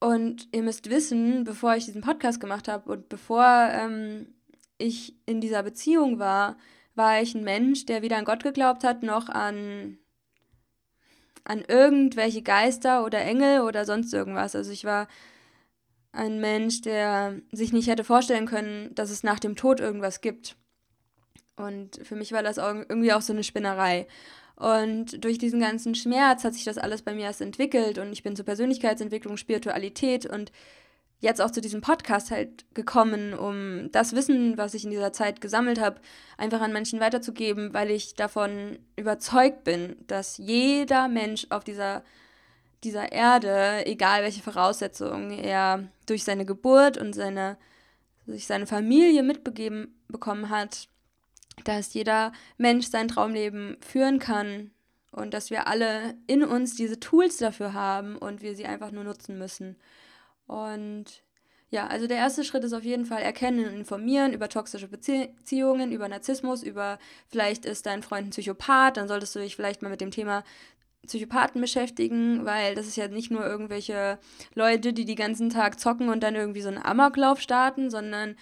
[0.00, 4.34] Und ihr müsst wissen, bevor ich diesen Podcast gemacht habe und bevor ähm,
[4.76, 6.56] ich in dieser Beziehung war,
[6.96, 9.98] war ich ein Mensch, der weder an Gott geglaubt hat, noch an,
[11.44, 14.56] an irgendwelche Geister oder Engel oder sonst irgendwas.
[14.56, 15.06] Also ich war
[16.12, 20.56] ein Mensch, der sich nicht hätte vorstellen können, dass es nach dem Tod irgendwas gibt.
[21.56, 24.06] Und für mich war das auch irgendwie auch so eine Spinnerei.
[24.56, 28.22] Und durch diesen ganzen Schmerz hat sich das alles bei mir erst entwickelt und ich
[28.22, 30.50] bin zur Persönlichkeitsentwicklung, Spiritualität und
[31.20, 35.40] jetzt auch zu diesem Podcast halt gekommen, um das Wissen, was ich in dieser Zeit
[35.40, 36.00] gesammelt habe,
[36.36, 42.04] einfach an Menschen weiterzugeben, weil ich davon überzeugt bin, dass jeder Mensch auf dieser,
[42.84, 47.56] dieser Erde, egal welche Voraussetzungen er durch seine Geburt und seine,
[48.26, 50.88] durch seine Familie mitbegeben bekommen hat,
[51.64, 54.70] dass jeder Mensch sein Traumleben führen kann
[55.10, 59.04] und dass wir alle in uns diese Tools dafür haben und wir sie einfach nur
[59.04, 59.76] nutzen müssen.
[60.46, 61.22] Und
[61.70, 65.90] ja, also der erste Schritt ist auf jeden Fall erkennen und informieren über toxische Beziehungen,
[65.90, 69.88] über Narzissmus, über vielleicht ist dein Freund ein Psychopath, dann solltest du dich vielleicht mal
[69.88, 70.44] mit dem Thema
[71.06, 74.18] Psychopathen beschäftigen, weil das ist ja nicht nur irgendwelche
[74.54, 78.36] Leute, die die ganzen Tag zocken und dann irgendwie so einen Amoklauf starten, sondern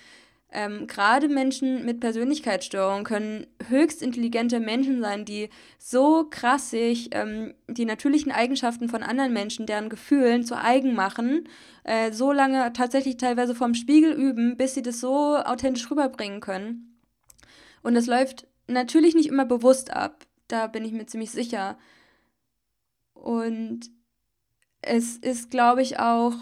[0.55, 7.55] ähm, gerade Menschen mit Persönlichkeitsstörungen können höchst intelligente Menschen sein, die so krass sich ähm,
[7.69, 11.49] die natürlichen Eigenschaften von anderen Menschen, deren Gefühlen zu eigen machen,
[11.83, 17.01] äh, so lange tatsächlich teilweise vorm Spiegel üben, bis sie das so authentisch rüberbringen können.
[17.83, 21.77] Und das läuft natürlich nicht immer bewusst ab, da bin ich mir ziemlich sicher.
[23.13, 23.91] Und
[24.83, 26.35] es ist, glaube ich, auch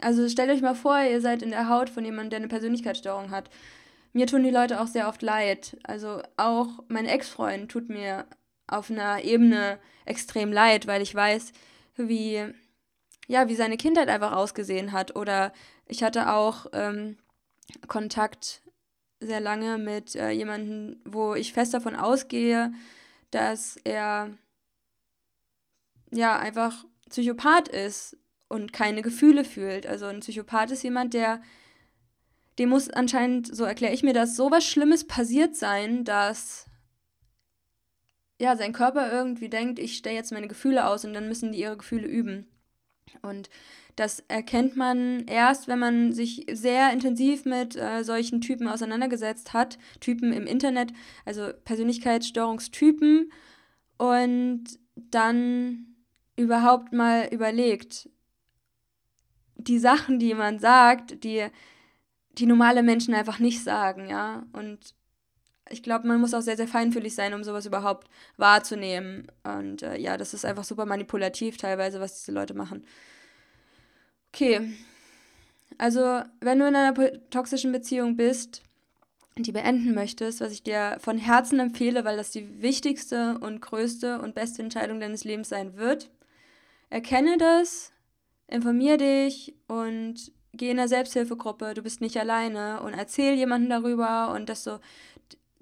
[0.00, 3.30] also stellt euch mal vor, ihr seid in der Haut von jemandem, der eine Persönlichkeitsstörung
[3.30, 3.50] hat.
[4.12, 5.76] Mir tun die Leute auch sehr oft leid.
[5.84, 8.26] Also auch mein Ex-Freund tut mir
[8.66, 11.52] auf einer Ebene extrem leid, weil ich weiß,
[11.96, 12.44] wie,
[13.26, 15.16] ja, wie seine Kindheit einfach ausgesehen hat.
[15.16, 15.52] Oder
[15.86, 17.16] ich hatte auch ähm,
[17.88, 18.62] Kontakt
[19.20, 22.72] sehr lange mit äh, jemandem, wo ich fest davon ausgehe,
[23.30, 24.30] dass er
[26.10, 28.16] ja einfach Psychopath ist
[28.48, 29.86] und keine Gefühle fühlt.
[29.86, 31.40] Also ein Psychopath ist jemand, der,
[32.58, 36.66] dem muss anscheinend, so erkläre ich mir das, so was Schlimmes passiert sein, dass
[38.38, 41.60] ja, sein Körper irgendwie denkt, ich stelle jetzt meine Gefühle aus und dann müssen die
[41.60, 42.46] ihre Gefühle üben.
[43.22, 43.48] Und
[43.96, 49.78] das erkennt man erst, wenn man sich sehr intensiv mit äh, solchen Typen auseinandergesetzt hat.
[50.00, 50.92] Typen im Internet,
[51.24, 53.32] also Persönlichkeitsstörungstypen.
[53.96, 54.64] Und
[54.96, 55.96] dann
[56.36, 58.10] überhaupt mal überlegt,
[59.66, 61.46] die Sachen, die man sagt, die,
[62.32, 64.44] die normale Menschen einfach nicht sagen, ja.
[64.52, 64.94] Und
[65.68, 69.26] ich glaube, man muss auch sehr, sehr feinfühlig sein, um sowas überhaupt wahrzunehmen.
[69.42, 72.84] Und äh, ja, das ist einfach super manipulativ teilweise, was diese Leute machen.
[74.32, 74.72] Okay.
[75.78, 76.94] Also, wenn du in einer
[77.30, 78.62] toxischen Beziehung bist,
[79.36, 84.20] die beenden möchtest, was ich dir von Herzen empfehle, weil das die wichtigste und größte
[84.20, 86.10] und beste Entscheidung deines Lebens sein wird,
[86.88, 87.92] erkenne das,
[88.48, 94.32] informier dich und geh in eine Selbsthilfegruppe, du bist nicht alleine und erzähl jemandem darüber
[94.32, 94.80] und dass du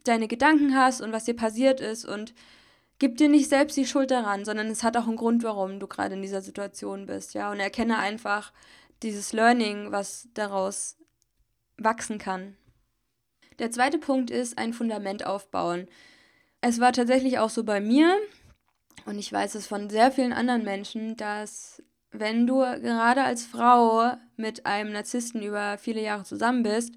[0.05, 2.35] deine Gedanken hast und was dir passiert ist und
[2.99, 5.87] gib dir nicht selbst die Schuld daran, sondern es hat auch einen Grund, warum du
[5.87, 8.53] gerade in dieser Situation bist, ja, und erkenne einfach
[9.03, 10.97] dieses Learning, was daraus
[11.77, 12.57] wachsen kann.
[13.59, 15.89] Der zweite Punkt ist ein Fundament aufbauen.
[16.61, 18.17] Es war tatsächlich auch so bei mir
[19.07, 21.83] und ich weiß es von sehr vielen anderen Menschen, dass
[22.15, 26.95] wenn du gerade als Frau mit einem Narzissten über viele Jahre zusammen bist,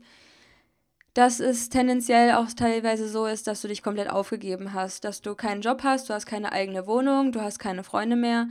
[1.16, 5.34] dass es tendenziell auch teilweise so ist, dass du dich komplett aufgegeben hast, dass du
[5.34, 8.48] keinen Job hast, du hast keine eigene Wohnung, du hast keine Freunde mehr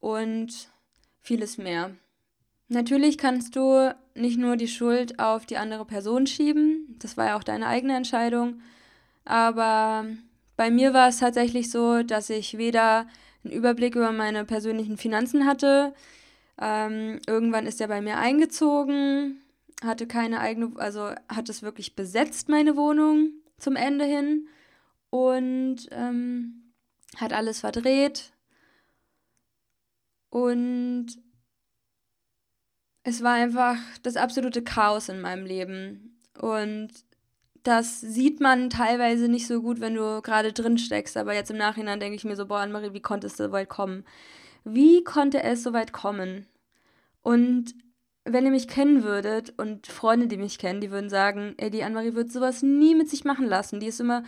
[0.00, 0.68] und
[1.22, 1.92] vieles mehr.
[2.68, 7.36] Natürlich kannst du nicht nur die Schuld auf die andere Person schieben, das war ja
[7.36, 8.60] auch deine eigene Entscheidung,
[9.24, 10.04] aber
[10.58, 13.06] bei mir war es tatsächlich so, dass ich weder
[13.44, 15.94] einen Überblick über meine persönlichen Finanzen hatte.
[16.60, 19.40] Ähm, irgendwann ist er bei mir eingezogen,
[19.82, 24.48] hatte keine eigene, also hat es wirklich besetzt, meine Wohnung zum Ende hin
[25.10, 26.72] und ähm,
[27.16, 28.32] hat alles verdreht.
[30.30, 31.06] Und
[33.02, 36.18] es war einfach das absolute Chaos in meinem Leben.
[36.38, 36.90] Und
[37.62, 41.16] das sieht man teilweise nicht so gut, wenn du gerade drin steckst.
[41.16, 43.68] Aber jetzt im Nachhinein denke ich mir so, boah, Anne-Marie, wie konnte es so weit
[43.68, 44.04] kommen?
[44.64, 46.46] Wie konnte es so weit kommen?
[47.22, 47.74] Und
[48.24, 51.82] wenn ihr mich kennen würdet und Freunde, die mich kennen, die würden sagen, ey, die
[51.82, 53.80] Anne-Marie wird sowas nie mit sich machen lassen.
[53.80, 54.22] Die ist immer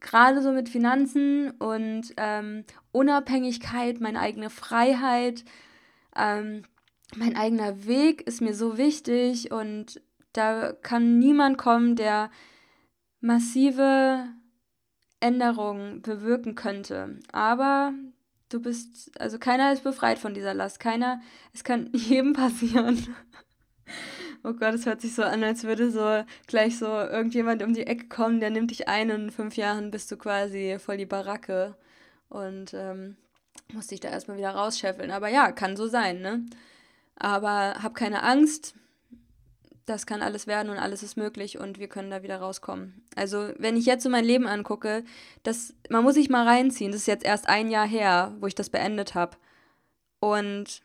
[0.00, 5.44] gerade so mit Finanzen und ähm, Unabhängigkeit, meine eigene Freiheit,
[6.16, 6.64] ähm,
[7.16, 10.00] mein eigener Weg ist mir so wichtig und
[10.32, 12.30] da kann niemand kommen, der
[13.20, 14.28] massive
[15.20, 17.18] Änderungen bewirken könnte.
[17.32, 17.92] Aber
[18.48, 20.80] du bist, also keiner ist befreit von dieser Last.
[20.80, 21.20] Keiner,
[21.54, 23.14] es kann jedem passieren.
[24.42, 27.86] oh Gott, es hört sich so an, als würde so gleich so irgendjemand um die
[27.86, 31.06] Ecke kommen, der nimmt dich ein und in fünf Jahren bist du quasi voll die
[31.06, 31.76] Baracke
[32.28, 33.16] und ähm,
[33.72, 35.10] musst dich da erstmal wieder rausscheffeln.
[35.10, 36.44] Aber ja, kann so sein, ne?
[37.16, 38.74] Aber hab keine Angst,
[39.86, 43.04] das kann alles werden und alles ist möglich und wir können da wieder rauskommen.
[43.16, 45.04] Also, wenn ich jetzt so mein Leben angucke,
[45.42, 46.92] das, man muss sich mal reinziehen.
[46.92, 49.36] Das ist jetzt erst ein Jahr her, wo ich das beendet habe.
[50.20, 50.82] Und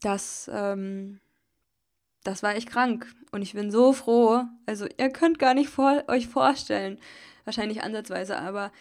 [0.00, 1.20] das, ähm,
[2.24, 3.06] das war echt krank.
[3.30, 4.44] Und ich bin so froh.
[4.66, 6.98] Also, ihr könnt gar nicht vor, euch vorstellen,
[7.44, 8.72] wahrscheinlich ansatzweise, aber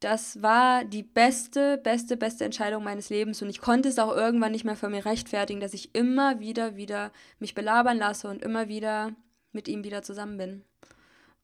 [0.00, 4.52] das war die beste, beste, beste Entscheidung meines Lebens und ich konnte es auch irgendwann
[4.52, 8.68] nicht mehr für mir rechtfertigen, dass ich immer wieder, wieder mich belabern lasse und immer
[8.68, 9.12] wieder
[9.52, 10.64] mit ihm wieder zusammen bin.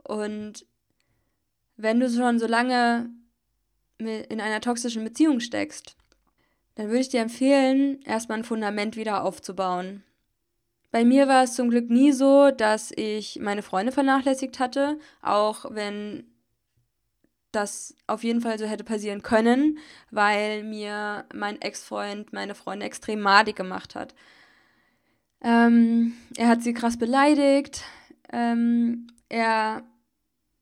[0.05, 0.67] Und
[1.77, 3.09] wenn du schon so lange
[3.99, 5.97] in einer toxischen Beziehung steckst,
[6.75, 10.03] dann würde ich dir empfehlen, erstmal ein Fundament wieder aufzubauen.
[10.91, 15.67] Bei mir war es zum Glück nie so, dass ich meine Freunde vernachlässigt hatte, auch
[15.71, 16.32] wenn
[17.53, 19.79] das auf jeden Fall so hätte passieren können,
[20.11, 24.15] weil mir mein Ex-Freund meine Freunde extrem madig gemacht hat.
[25.43, 27.85] Ähm, er hat sie krass beleidigt.
[28.33, 29.83] Ähm, er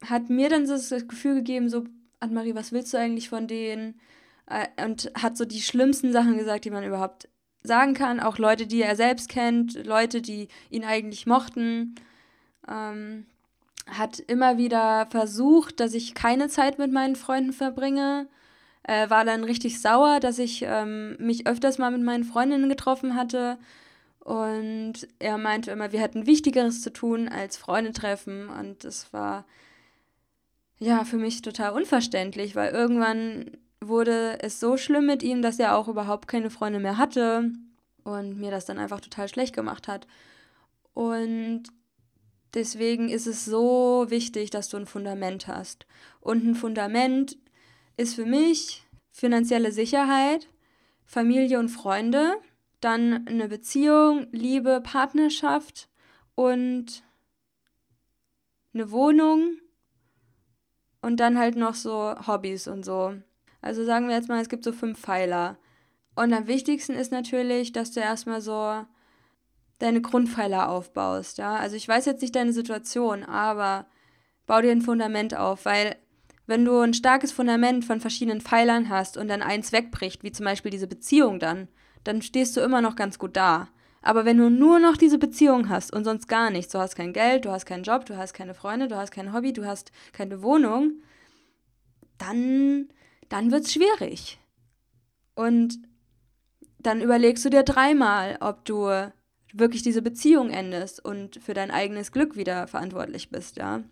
[0.04, 1.84] hat mir dann so das Gefühl gegeben, so,
[2.20, 4.00] Anne-Marie, was willst du eigentlich von denen?
[4.46, 7.28] Äh, und hat so die schlimmsten Sachen gesagt, die man überhaupt
[7.62, 8.20] sagen kann.
[8.20, 11.94] Auch Leute, die er selbst kennt, Leute, die ihn eigentlich mochten.
[12.68, 13.26] Ähm,
[13.90, 18.28] hat immer wieder versucht, dass ich keine Zeit mit meinen Freunden verbringe.
[18.82, 23.14] Äh, war dann richtig sauer, dass ich ähm, mich öfters mal mit meinen Freundinnen getroffen
[23.14, 23.58] hatte.
[24.20, 28.48] Und er meinte immer, wir hätten Wichtigeres zu tun als Freunde treffen.
[28.48, 29.44] Und das war
[30.78, 33.50] ja für mich total unverständlich, weil irgendwann
[33.80, 37.50] wurde es so schlimm mit ihm, dass er auch überhaupt keine Freunde mehr hatte
[38.04, 40.06] und mir das dann einfach total schlecht gemacht hat.
[40.94, 41.64] Und
[42.54, 45.86] Deswegen ist es so wichtig, dass du ein Fundament hast.
[46.20, 47.38] Und ein Fundament
[47.96, 50.48] ist für mich finanzielle Sicherheit,
[51.04, 52.36] Familie und Freunde,
[52.80, 55.88] dann eine Beziehung, Liebe, Partnerschaft
[56.34, 57.02] und
[58.72, 59.58] eine Wohnung
[61.02, 63.14] und dann halt noch so Hobbys und so.
[63.60, 65.58] Also sagen wir jetzt mal, es gibt so fünf Pfeiler.
[66.14, 68.84] Und am wichtigsten ist natürlich, dass du erstmal so
[69.80, 71.38] deine Grundpfeiler aufbaust.
[71.38, 71.56] Ja?
[71.56, 73.86] Also ich weiß jetzt nicht deine Situation, aber
[74.46, 75.96] bau dir ein Fundament auf, weil
[76.46, 80.44] wenn du ein starkes Fundament von verschiedenen Pfeilern hast und dann eins wegbricht, wie zum
[80.44, 81.68] Beispiel diese Beziehung dann,
[82.04, 83.68] dann stehst du immer noch ganz gut da.
[84.02, 87.12] Aber wenn du nur noch diese Beziehung hast und sonst gar nichts, du hast kein
[87.12, 89.92] Geld, du hast keinen Job, du hast keine Freunde, du hast kein Hobby, du hast
[90.12, 91.02] keine Wohnung,
[92.18, 92.88] dann,
[93.28, 94.38] dann wird es schwierig.
[95.34, 95.78] Und
[96.78, 99.12] dann überlegst du dir dreimal, ob du
[99.52, 103.82] wirklich diese Beziehung endest und für dein eigenes Glück wieder verantwortlich bist, ja.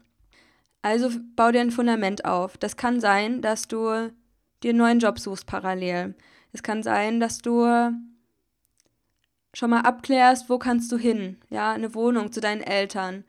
[0.83, 2.57] Also bau dir ein Fundament auf.
[2.57, 4.11] Das kann sein, dass du
[4.63, 6.15] dir einen neuen Job suchst parallel.
[6.53, 7.67] Es kann sein, dass du
[9.55, 13.25] schon mal abklärst, wo kannst du hin, ja, eine Wohnung zu deinen Eltern,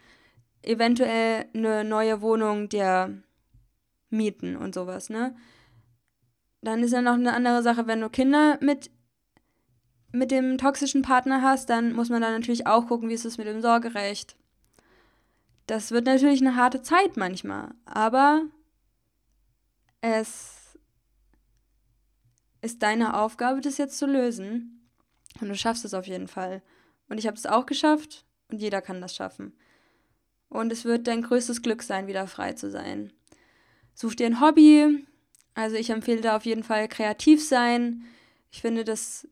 [0.61, 3.21] eventuell eine neue Wohnung dir
[4.09, 5.35] mieten und sowas, ne?
[6.61, 8.91] Dann ist ja noch eine andere Sache, wenn du Kinder mit
[10.11, 13.37] mit dem toxischen Partner hast, dann muss man da natürlich auch gucken, wie ist es
[13.37, 14.35] mit dem Sorgerecht.
[15.67, 18.43] Das wird natürlich eine harte Zeit manchmal, aber
[20.01, 20.77] es
[22.61, 24.75] ist deine Aufgabe, das jetzt zu lösen.
[25.39, 26.61] Und du schaffst es auf jeden Fall.
[27.07, 29.53] Und ich habe es auch geschafft und jeder kann das schaffen.
[30.49, 33.13] Und es wird dein größtes Glück sein, wieder frei zu sein.
[33.93, 35.05] such dir ein Hobby.
[35.53, 38.05] Also ich empfehle da auf jeden Fall kreativ sein.
[38.51, 39.27] Ich finde, das,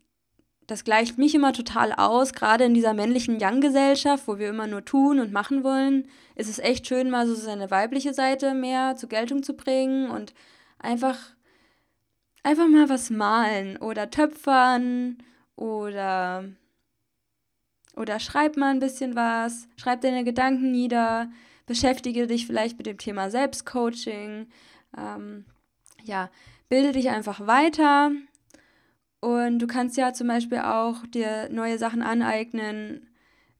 [0.68, 2.34] das gleicht mich immer total aus.
[2.34, 6.60] Gerade in dieser männlichen Young-Gesellschaft, wo wir immer nur tun und machen wollen, ist es
[6.60, 10.34] echt schön, mal so seine weibliche Seite mehr zur Geltung zu bringen und
[10.78, 11.18] einfach,
[12.44, 15.18] einfach mal was malen oder töpfern
[15.56, 16.44] oder,
[17.96, 21.32] oder schreib mal ein bisschen was, schreib deine Gedanken nieder,
[21.66, 24.48] beschäftige dich vielleicht mit dem Thema Selbstcoaching.
[24.98, 25.46] Ähm,
[26.04, 26.30] ja,
[26.68, 28.12] bilde dich einfach weiter.
[29.28, 33.10] Und du kannst ja zum Beispiel auch dir neue Sachen aneignen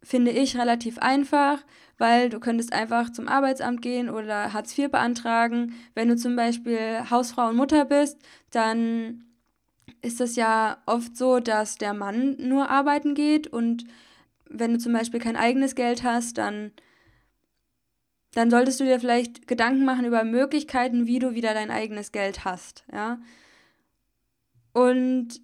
[0.05, 1.63] finde ich, relativ einfach,
[1.97, 5.73] weil du könntest einfach zum Arbeitsamt gehen oder Hartz IV beantragen.
[5.95, 8.19] Wenn du zum Beispiel Hausfrau und Mutter bist,
[8.51, 9.25] dann
[10.01, 13.85] ist das ja oft so, dass der Mann nur arbeiten geht und
[14.47, 16.71] wenn du zum Beispiel kein eigenes Geld hast, dann,
[18.33, 22.45] dann solltest du dir vielleicht Gedanken machen über Möglichkeiten, wie du wieder dein eigenes Geld
[22.45, 23.19] hast, ja.
[24.73, 25.41] Und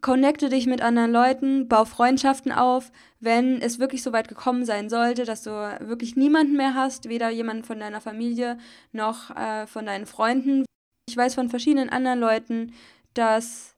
[0.00, 4.88] connecte dich mit anderen Leuten, bau Freundschaften auf, wenn es wirklich so weit gekommen sein
[4.88, 8.58] sollte, dass du wirklich niemanden mehr hast, weder jemanden von deiner Familie
[8.92, 10.64] noch äh, von deinen Freunden.
[11.08, 12.72] Ich weiß von verschiedenen anderen Leuten,
[13.14, 13.74] dass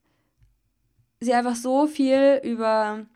[1.21, 3.07] sie einfach so viel über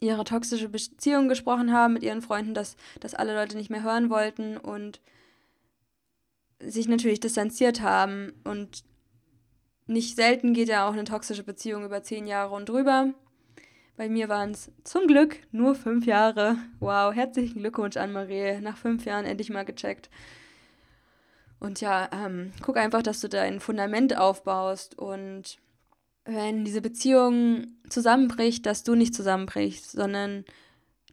[0.00, 4.10] ihre toxische Beziehung gesprochen haben mit ihren Freunden, dass, dass alle Leute nicht mehr hören
[4.10, 5.00] wollten und
[6.60, 8.84] sich natürlich distanziert haben und
[9.86, 13.12] nicht selten geht ja auch eine toxische Beziehung über zehn Jahre und drüber.
[13.96, 16.56] Bei mir waren es zum Glück nur fünf Jahre.
[16.80, 18.60] Wow, herzlichen Glückwunsch an Marie.
[18.60, 20.10] Nach fünf Jahren endlich mal gecheckt.
[21.60, 25.58] Und ja, ähm, guck einfach, dass du dein Fundament aufbaust und
[26.26, 30.44] wenn diese Beziehung zusammenbricht, dass du nicht zusammenbrichst, sondern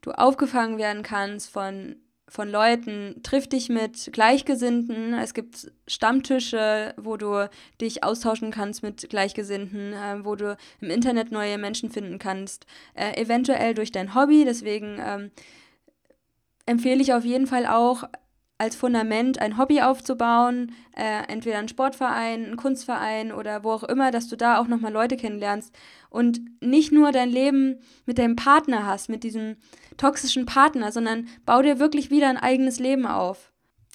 [0.02, 1.96] du aufgefangen werden kannst von
[2.34, 5.14] von Leuten, triff dich mit Gleichgesinnten.
[5.14, 7.48] Es gibt Stammtische, wo du
[7.80, 12.66] dich austauschen kannst mit Gleichgesinnten, äh, wo du im Internet neue Menschen finden kannst.
[12.96, 14.46] Äh, eventuell durch dein Hobby.
[14.46, 15.32] Deswegen ähm,
[16.66, 18.06] empfehle ich auf jeden Fall auch,
[18.64, 24.10] als Fundament ein Hobby aufzubauen, äh, entweder ein Sportverein, ein Kunstverein oder wo auch immer,
[24.10, 25.76] dass du da auch nochmal Leute kennenlernst
[26.10, 29.58] und nicht nur dein Leben mit deinem Partner hast, mit diesem
[29.98, 33.52] toxischen Partner, sondern bau dir wirklich wieder ein eigenes Leben auf.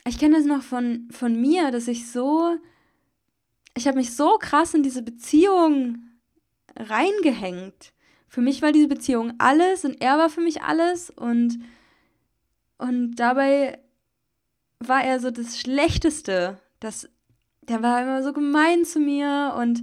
[0.07, 2.55] Ich kenne das noch von, von mir, dass ich so,
[3.75, 5.99] ich habe mich so krass in diese Beziehung
[6.77, 7.95] reingehängt.
[8.29, 11.59] Für mich war diese Beziehung alles und er war für mich alles und,
[12.77, 13.79] und dabei
[14.81, 16.59] war er so das Schlechteste.
[16.81, 17.09] Das,
[17.63, 19.83] der war immer so gemein zu mir und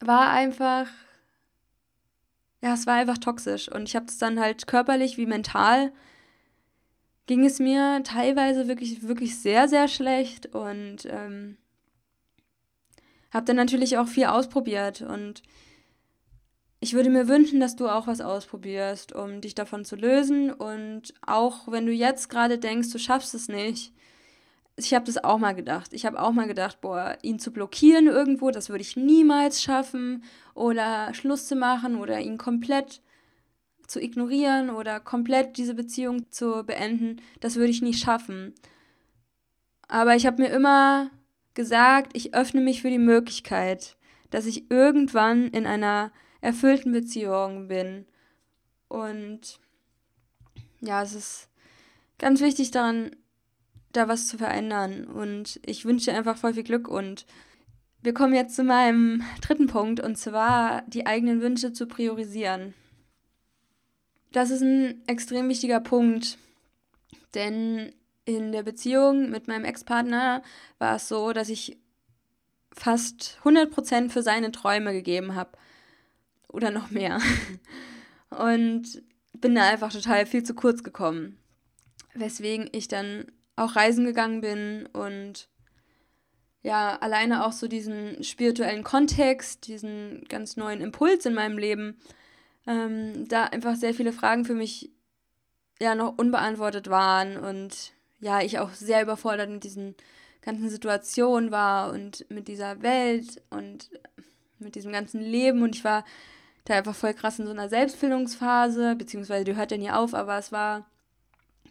[0.00, 0.86] war einfach,
[2.62, 3.70] ja, es war einfach toxisch.
[3.70, 5.92] Und ich habe es dann halt körperlich wie mental
[7.30, 11.56] ging es mir teilweise wirklich, wirklich sehr, sehr schlecht und ähm,
[13.32, 15.42] habe dann natürlich auch viel ausprobiert und
[16.80, 20.50] ich würde mir wünschen, dass du auch was ausprobierst, um dich davon zu lösen.
[20.50, 23.92] Und auch wenn du jetzt gerade denkst, du schaffst es nicht,
[24.76, 25.92] ich habe das auch mal gedacht.
[25.92, 30.24] Ich habe auch mal gedacht, boah, ihn zu blockieren irgendwo, das würde ich niemals schaffen.
[30.54, 33.02] Oder Schluss zu machen oder ihn komplett
[33.86, 38.54] zu ignorieren oder komplett diese Beziehung zu beenden, das würde ich nicht schaffen.
[39.88, 41.10] Aber ich habe mir immer
[41.54, 43.96] gesagt, ich öffne mich für die Möglichkeit,
[44.30, 48.06] dass ich irgendwann in einer erfüllten Beziehungen bin.
[48.88, 49.60] Und
[50.80, 51.48] ja, es ist
[52.18, 53.16] ganz wichtig daran,
[53.92, 55.04] da was zu verändern.
[55.04, 56.88] Und ich wünsche dir einfach voll viel Glück.
[56.88, 57.26] Und
[58.02, 62.74] wir kommen jetzt zu meinem dritten Punkt, und zwar die eigenen Wünsche zu priorisieren.
[64.32, 66.38] Das ist ein extrem wichtiger Punkt,
[67.34, 67.92] denn
[68.24, 70.42] in der Beziehung mit meinem Ex-Partner
[70.78, 71.78] war es so, dass ich
[72.72, 75.58] fast 100% für seine Träume gegeben habe
[76.52, 77.20] oder noch mehr.
[78.30, 81.38] Und bin da einfach total viel zu kurz gekommen.
[82.14, 83.26] Weswegen ich dann
[83.56, 85.48] auch reisen gegangen bin und
[86.62, 91.98] ja, alleine auch so diesen spirituellen Kontext, diesen ganz neuen Impuls in meinem Leben,
[92.66, 94.90] ähm, da einfach sehr viele Fragen für mich
[95.80, 99.94] ja noch unbeantwortet waren und ja, ich auch sehr überfordert mit diesen
[100.42, 103.90] ganzen Situationen war und mit dieser Welt und
[104.58, 106.04] mit diesem ganzen Leben und ich war
[106.70, 110.38] da einfach voll krass in so einer Selbstfindungsphase, beziehungsweise die hört ja nie auf, aber
[110.38, 110.86] es war,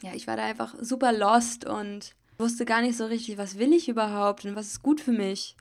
[0.01, 3.73] ja, ich war da einfach super lost und wusste gar nicht so richtig, was will
[3.73, 5.55] ich überhaupt und was ist gut für mich.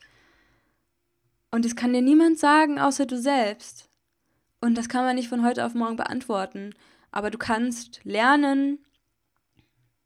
[1.50, 3.88] Und das kann dir niemand sagen, außer du selbst.
[4.60, 6.74] Und das kann man nicht von heute auf morgen beantworten.
[7.10, 8.84] Aber du kannst lernen,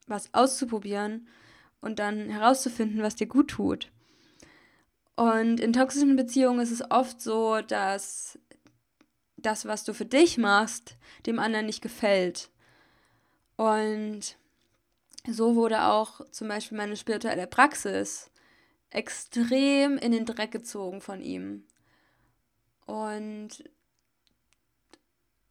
[0.06, 1.26] was auszuprobieren
[1.80, 3.90] und dann herauszufinden, was dir gut tut.
[5.16, 8.38] Und in toxischen Beziehungen ist es oft so, dass
[9.42, 12.50] das, was du für dich machst, dem anderen nicht gefällt.
[13.56, 14.36] Und
[15.28, 18.30] so wurde auch zum Beispiel meine spirituelle Praxis
[18.90, 21.64] extrem in den Dreck gezogen von ihm.
[22.86, 23.64] Und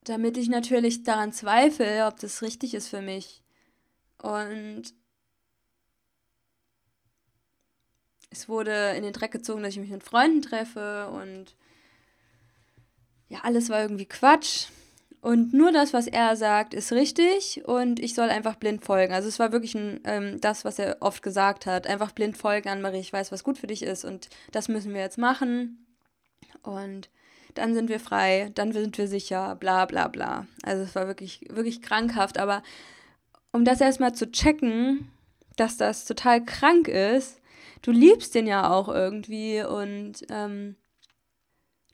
[0.03, 3.43] damit ich natürlich daran zweifle, ob das richtig ist für mich.
[4.17, 4.93] Und
[8.29, 11.55] es wurde in den Dreck gezogen, dass ich mich mit Freunden treffe und
[13.31, 14.67] ja, alles war irgendwie Quatsch.
[15.21, 19.13] Und nur das, was er sagt, ist richtig und ich soll einfach blind folgen.
[19.13, 21.85] Also es war wirklich ein, ähm, das, was er oft gesagt hat.
[21.85, 25.01] Einfach blind folgen, Anne-Marie, ich weiß, was gut für dich ist und das müssen wir
[25.01, 25.85] jetzt machen.
[26.63, 27.09] Und
[27.53, 30.47] dann sind wir frei, dann sind wir sicher, bla bla bla.
[30.63, 32.39] Also es war wirklich, wirklich krankhaft.
[32.39, 32.63] Aber
[33.51, 35.07] um das erstmal zu checken,
[35.55, 37.39] dass das total krank ist,
[37.83, 40.75] du liebst den ja auch irgendwie und ähm,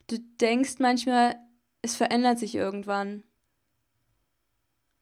[0.08, 1.36] du denkst manchmal,
[1.82, 3.22] es verändert sich irgendwann.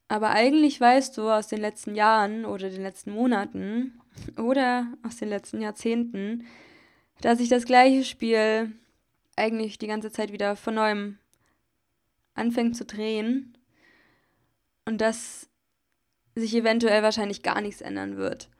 [0.09, 4.01] Aber eigentlich weißt du aus den letzten Jahren oder den letzten Monaten
[4.37, 6.47] oder aus den letzten Jahrzehnten,
[7.21, 8.73] dass sich das gleiche Spiel
[9.37, 11.19] eigentlich die ganze Zeit wieder von neuem
[12.35, 13.57] anfängt zu drehen
[14.85, 15.49] und dass
[16.35, 18.51] sich eventuell wahrscheinlich gar nichts ändern wird.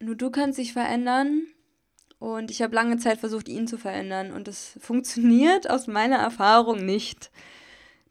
[0.00, 1.42] Nur du kannst dich verändern
[2.18, 6.84] und ich habe lange Zeit versucht, ihn zu verändern und es funktioniert aus meiner Erfahrung
[6.84, 7.30] nicht.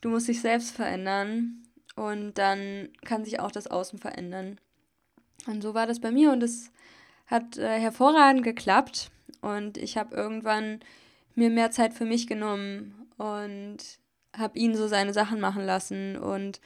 [0.02, 1.64] Du musst dich selbst verändern
[1.96, 4.60] und dann kann sich auch das Außen verändern.
[5.48, 6.72] Und so war das bei mir und es
[7.26, 10.80] hat äh, hervorragend geklappt und ich habe irgendwann
[11.36, 13.78] mir mehr Zeit für mich genommen und
[14.36, 16.62] habe ihn so seine Sachen machen lassen und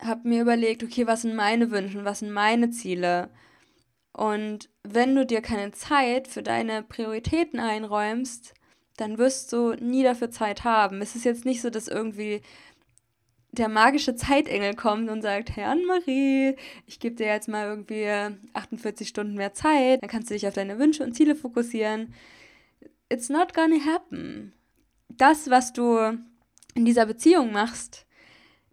[0.00, 3.30] habe mir überlegt, okay, was sind meine Wünsche, was sind meine Ziele?
[4.16, 8.54] Und wenn du dir keine Zeit für deine Prioritäten einräumst,
[8.96, 11.02] dann wirst du nie dafür Zeit haben.
[11.02, 12.40] Es ist jetzt nicht so, dass irgendwie
[13.52, 16.56] der magische Zeitengel kommt und sagt, Herr Anne-Marie,
[16.86, 18.08] ich gebe dir jetzt mal irgendwie
[18.54, 22.14] 48 Stunden mehr Zeit, dann kannst du dich auf deine Wünsche und Ziele fokussieren.
[23.10, 24.54] It's not gonna happen.
[25.10, 25.98] Das, was du
[26.74, 28.06] in dieser Beziehung machst,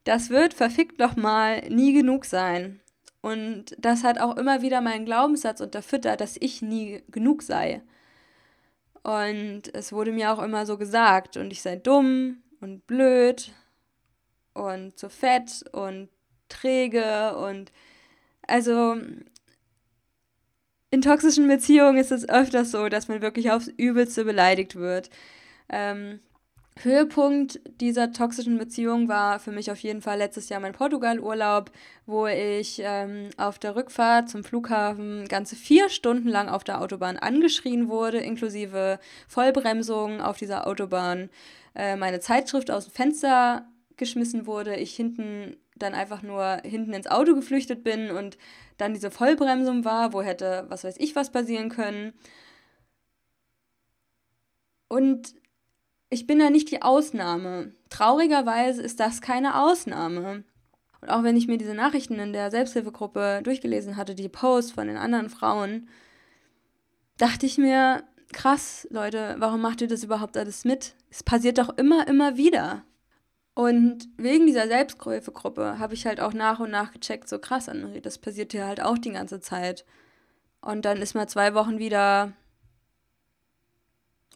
[0.06, 2.80] das wird verfickt nochmal nie genug sein.
[3.24, 7.82] Und das hat auch immer wieder meinen Glaubenssatz unterfüttert, dass ich nie genug sei.
[9.02, 13.54] Und es wurde mir auch immer so gesagt, und ich sei dumm und blöd
[14.54, 16.10] und zu fett und
[16.50, 17.72] träge und
[18.46, 18.98] also
[20.92, 25.10] in toxischen Beziehungen ist es öfters so, dass man wirklich aufs Übelste beleidigt wird.
[25.70, 26.20] Ähm,
[26.82, 31.72] Höhepunkt dieser toxischen Beziehung war für mich auf jeden Fall letztes Jahr mein Portugal-Urlaub,
[32.06, 37.18] wo ich ähm, auf der Rückfahrt zum Flughafen ganze vier Stunden lang auf der Autobahn
[37.18, 41.30] angeschrien wurde, inklusive Vollbremsung auf dieser Autobahn.
[41.76, 47.08] Äh, meine Zeitschrift aus dem Fenster geschmissen wurde, ich hinten dann einfach nur hinten ins
[47.08, 48.38] Auto geflüchtet bin und
[48.78, 52.14] dann diese Vollbremsung war, wo hätte, was weiß ich, was passieren können.
[54.88, 55.36] Und
[56.14, 57.72] ich bin da nicht die Ausnahme.
[57.90, 60.44] Traurigerweise ist das keine Ausnahme.
[61.02, 64.88] Und auch wenn ich mir diese Nachrichten in der Selbsthilfegruppe durchgelesen hatte, die Posts von
[64.88, 65.90] den anderen Frauen,
[67.18, 70.96] dachte ich mir, krass, Leute, warum macht ihr das überhaupt alles mit?
[71.10, 72.84] Es passiert doch immer, immer wieder.
[73.56, 78.02] Und wegen dieser Selbsthilfegruppe habe ich halt auch nach und nach gecheckt, so krass, Annemarie,
[78.02, 79.84] das passiert hier halt auch die ganze Zeit.
[80.62, 82.34] Und dann ist mal zwei Wochen wieder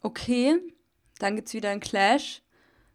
[0.01, 0.59] okay,
[1.19, 2.41] dann gibt es wieder einen Clash.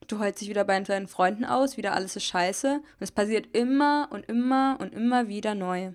[0.08, 2.74] Du heulst dich wieder bei deinen Freunden aus, wieder alles ist scheiße.
[2.74, 5.92] Und es passiert immer und immer und immer wieder neu.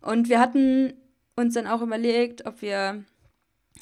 [0.00, 0.94] Und wir hatten
[1.34, 3.04] uns dann auch überlegt, ob wir,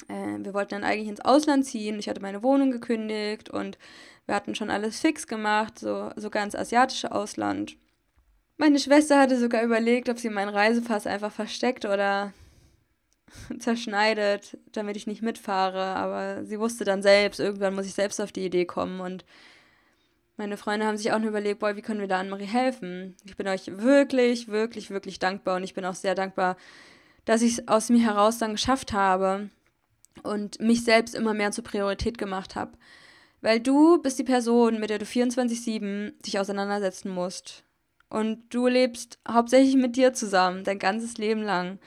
[0.07, 1.99] äh, wir wollten dann eigentlich ins Ausland ziehen.
[1.99, 3.77] Ich hatte meine Wohnung gekündigt und
[4.25, 7.77] wir hatten schon alles fix gemacht, so sogar ins asiatische Ausland.
[8.57, 12.33] Meine Schwester hatte sogar überlegt, ob sie meinen Reisepass einfach versteckt oder
[13.59, 15.81] zerschneidet, damit ich nicht mitfahre.
[15.81, 18.99] Aber sie wusste dann selbst, irgendwann muss ich selbst auf die Idee kommen.
[18.99, 19.25] Und
[20.37, 23.15] meine Freunde haben sich auch nur überlegt, boah, wie können wir da Anne-Marie helfen?
[23.23, 25.57] Ich bin euch wirklich, wirklich, wirklich dankbar.
[25.57, 26.57] Und ich bin auch sehr dankbar,
[27.25, 29.49] dass ich es aus mir heraus dann geschafft habe.
[30.23, 32.77] und mich selbst immer mehr zur Priorität gemacht habe.
[33.41, 37.63] Weil du bist die Person, mit der du 24-7 dich auseinandersetzen musst.
[38.09, 41.79] Und du lebst hauptsächlich mit dir zusammen, dein ganzes Leben lang.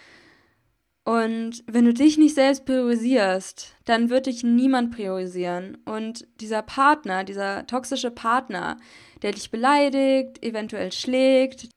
[1.09, 5.79] Und wenn du dich nicht selbst priorisierst, dann wird dich niemand priorisieren.
[5.87, 8.77] Und dieser Partner, dieser toxische Partner,
[9.23, 11.71] der dich beleidigt, eventuell schlägt,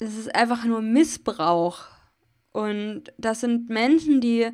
[0.00, 1.86] das ist einfach nur Missbrauch.
[2.52, 4.50] Und das sind Menschen, die,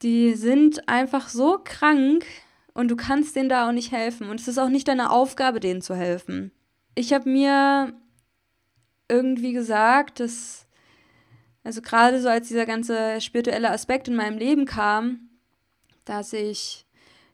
[0.00, 2.24] die sind einfach so krank
[2.72, 4.30] und du kannst denen da auch nicht helfen.
[4.30, 6.50] Und es ist auch nicht deine Aufgabe, denen zu helfen.
[6.94, 7.92] Ich habe mir
[9.10, 10.66] irgendwie gesagt, dass
[11.62, 15.28] also gerade so als dieser ganze spirituelle Aspekt in meinem Leben kam,
[16.04, 16.86] dass ich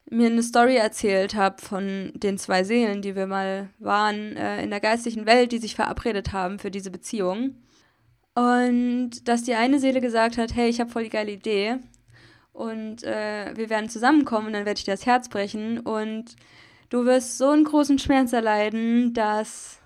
[0.08, 4.70] mir eine Story erzählt habe von den zwei Seelen, die wir mal waren äh, in
[4.70, 7.56] der geistlichen Welt, die sich verabredet haben für diese Beziehung.
[8.34, 11.78] Und dass die eine Seele gesagt hat, hey, ich habe voll die geile Idee
[12.52, 16.36] und äh, wir werden zusammenkommen und dann werde ich dir das Herz brechen und
[16.90, 19.78] du wirst so einen großen Schmerz erleiden, dass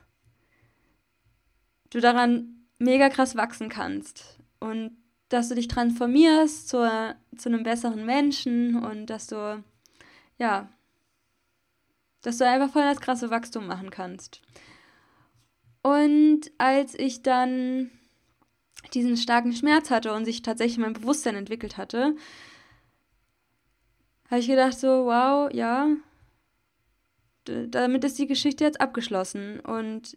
[1.90, 4.96] du daran mega krass wachsen kannst und
[5.28, 6.78] dass du dich transformierst zu,
[7.36, 9.62] zu einem besseren Menschen und dass du,
[10.38, 10.68] ja,
[12.22, 14.42] dass du einfach voll das krasse Wachstum machen kannst.
[15.82, 17.90] Und als ich dann
[18.92, 22.16] diesen starken Schmerz hatte und sich tatsächlich mein Bewusstsein entwickelt hatte,
[24.30, 25.88] habe ich gedacht so, wow, ja,
[27.44, 30.16] damit ist die Geschichte jetzt abgeschlossen und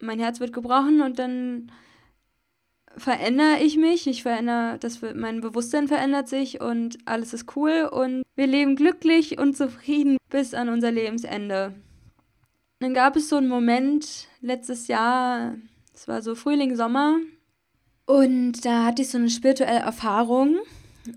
[0.00, 1.70] mein Herz wird gebrochen und dann
[2.96, 8.22] verändere ich mich, ich verändere, das, mein Bewusstsein verändert sich und alles ist cool und
[8.36, 11.74] wir leben glücklich und zufrieden bis an unser Lebensende.
[12.80, 15.54] Dann gab es so einen Moment letztes Jahr,
[15.94, 17.16] es war so Frühling, Sommer
[18.06, 20.58] und da hatte ich so eine spirituelle Erfahrung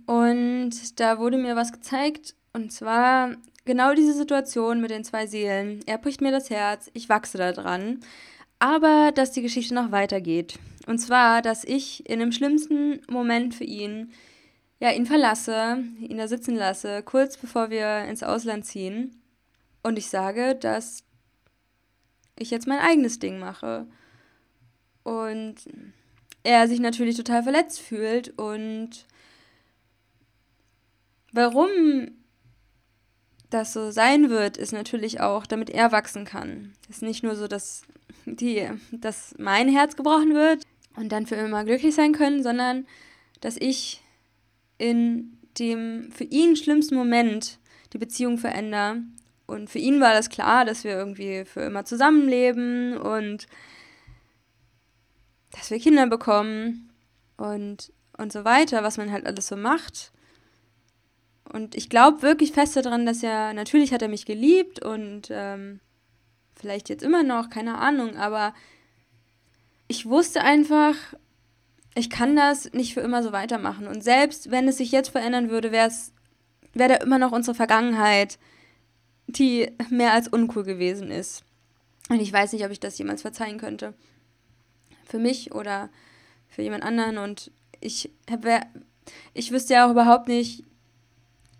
[0.06, 5.82] und da wurde mir was gezeigt und zwar genau diese Situation mit den zwei Seelen.
[5.86, 8.00] Er bricht mir das Herz, ich wachse da dran
[8.60, 10.60] aber dass die Geschichte noch weitergeht.
[10.88, 14.12] Und zwar, dass ich in dem schlimmsten Moment für ihn,
[14.80, 19.22] ja, ihn verlasse, ihn da sitzen lasse, kurz bevor wir ins Ausland ziehen.
[19.84, 21.04] Und ich sage, dass
[22.38, 23.88] ich jetzt mein eigenes Ding mache.
[25.04, 25.56] Und
[26.44, 28.38] er sich natürlich total verletzt fühlt.
[28.38, 29.06] Und
[31.32, 31.68] warum
[33.50, 36.74] das so sein wird, ist natürlich auch, damit er wachsen kann.
[36.90, 37.84] Es ist nicht nur so, dass
[38.26, 40.64] die, dass mein Herz gebrochen wird
[40.96, 42.86] und dann für immer glücklich sein können, sondern
[43.42, 44.02] dass ich
[44.78, 47.60] in dem für ihn schlimmsten Moment
[47.94, 49.02] die Beziehung verändere.
[49.46, 53.48] Und für ihn war das klar, dass wir irgendwie für immer zusammenleben und
[55.52, 56.92] dass wir Kinder bekommen
[57.38, 60.12] und, und so weiter, was man halt alles so macht.
[61.52, 65.80] Und ich glaube wirklich fest daran, dass er, natürlich hat er mich geliebt und ähm,
[66.56, 68.54] vielleicht jetzt immer noch, keine Ahnung, aber
[69.88, 70.96] ich wusste einfach,
[71.96, 73.88] ich kann das nicht für immer so weitermachen.
[73.88, 76.12] Und selbst wenn es sich jetzt verändern würde, wäre es,
[76.74, 78.38] wäre da immer noch unsere Vergangenheit,
[79.28, 81.44] die mehr als uncool gewesen ist.
[82.10, 83.94] Und ich weiß nicht, ob ich das jemals verzeihen könnte.
[85.06, 85.90] Für mich oder
[86.48, 87.18] für jemand anderen.
[87.18, 88.46] Und ich, hab,
[89.34, 90.64] ich wüsste ja auch überhaupt nicht,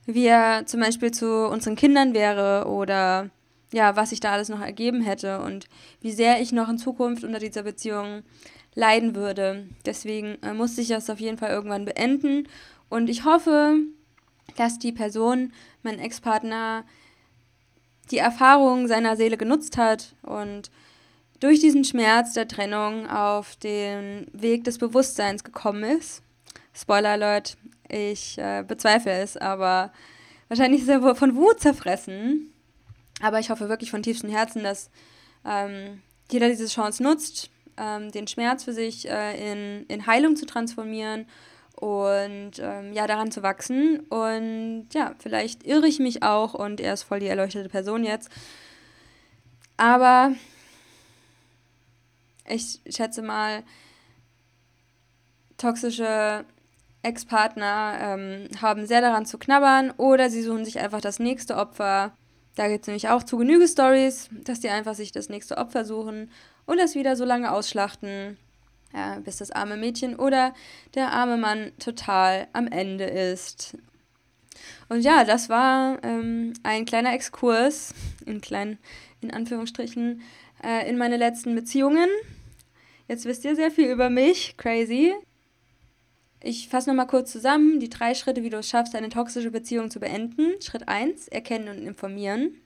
[0.08, 3.30] wie er zum Beispiel zu unseren Kindern wäre oder
[3.74, 5.68] ja, was sich da alles noch ergeben hätte und
[6.02, 8.24] wie sehr ich noch in Zukunft unter dieser Beziehung
[8.74, 9.68] leiden würde.
[9.86, 12.48] Deswegen äh, musste ich das auf jeden Fall irgendwann beenden
[12.90, 13.76] und ich hoffe,
[14.56, 15.52] dass die Person,
[15.84, 16.86] mein Ex-Partner,
[18.10, 20.72] die Erfahrung seiner Seele genutzt hat und
[21.42, 26.24] durch diesen Schmerz der Trennung auf den Weg des Bewusstseins gekommen ist.
[26.74, 27.58] Spoiler Alert,
[27.90, 29.92] ich äh, bezweifle es, aber
[30.48, 32.54] wahrscheinlich ist er von Wut zerfressen
[33.22, 34.90] aber ich hoffe wirklich von tiefstem Herzen, dass
[35.46, 40.46] ähm, jeder diese Chance nutzt, ähm, den Schmerz für sich äh, in, in Heilung zu
[40.46, 41.26] transformieren
[41.76, 44.02] und ähm, ja, daran zu wachsen.
[44.02, 48.30] Und ja, vielleicht irre ich mich auch und er ist voll die erleuchtete Person jetzt.
[49.78, 50.34] Aber
[52.48, 53.64] ich schätze mal,
[55.58, 56.46] toxische
[57.08, 62.14] Ex-Partner ähm, haben sehr daran zu knabbern oder sie suchen sich einfach das nächste Opfer
[62.58, 65.86] da gibt es nämlich auch zu Genüge Stories, dass die einfach sich das nächste Opfer
[65.86, 66.32] suchen
[66.66, 68.38] und das wieder so lange ausschlachten,
[68.94, 70.56] ja, bis das arme Mädchen oder
[70.96, 73.78] der arme Mann total am Ende ist.
[74.90, 77.94] Und ja, das war ähm, ein kleiner Exkurs,
[78.26, 78.80] in kleinen,
[79.22, 80.24] in Anführungsstrichen,
[80.64, 82.10] äh, in meine letzten Beziehungen.
[83.08, 85.14] Jetzt wisst ihr sehr viel über mich, crazy.
[86.40, 89.90] Ich fasse nochmal kurz zusammen die drei Schritte, wie du es schaffst, eine toxische Beziehung
[89.90, 90.62] zu beenden.
[90.62, 92.62] Schritt 1, erkennen und informieren.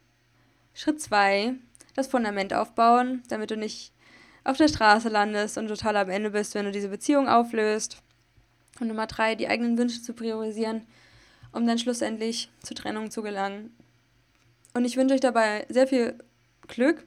[0.74, 1.56] Schritt 2,
[1.96, 3.94] das Fundament aufbauen, damit du nicht
[4.44, 8.02] auf der Straße landest und total am Ende bist, wenn du diese Beziehung auflöst.
[8.80, 10.86] Und Nummer 3, die eigenen Wünsche zu priorisieren,
[11.52, 13.76] um dann schlussendlich zur Trennung zu gelangen.
[14.74, 16.18] Und ich wünsche euch dabei sehr viel
[16.68, 17.06] Glück.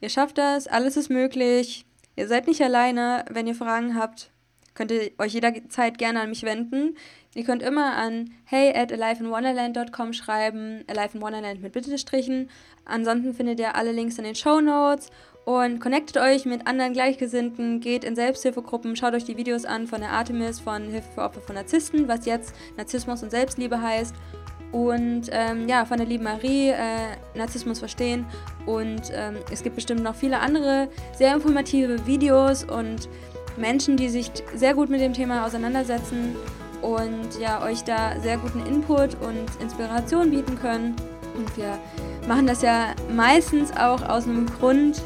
[0.00, 1.86] Ihr schafft das, alles ist möglich.
[2.16, 3.24] Ihr seid nicht alleine.
[3.30, 4.30] Wenn ihr Fragen habt,
[4.76, 6.96] könnt ihr euch jederzeit gerne an mich wenden.
[7.34, 12.48] Ihr könnt immer an hey at aliveinwonderland.com schreiben, Alive in Wonderland mit Bittestrichen.
[12.84, 15.10] Ansonsten findet ihr alle Links in den Show Notes
[15.44, 20.00] und connectet euch mit anderen Gleichgesinnten, geht in Selbsthilfegruppen, schaut euch die Videos an von
[20.00, 24.14] der Artemis von Hilfe für Opfer von Narzissten, was jetzt Narzissmus und Selbstliebe heißt.
[24.72, 28.26] Und ähm, ja, von der lieben Marie, äh, Narzissmus verstehen.
[28.66, 33.08] Und ähm, es gibt bestimmt noch viele andere sehr informative Videos und
[33.56, 36.36] Menschen, die sich sehr gut mit dem Thema auseinandersetzen
[36.82, 40.94] und ja, euch da sehr guten Input und Inspiration bieten können.
[41.36, 41.78] Und wir
[42.28, 45.02] machen das ja meistens auch aus einem Grund,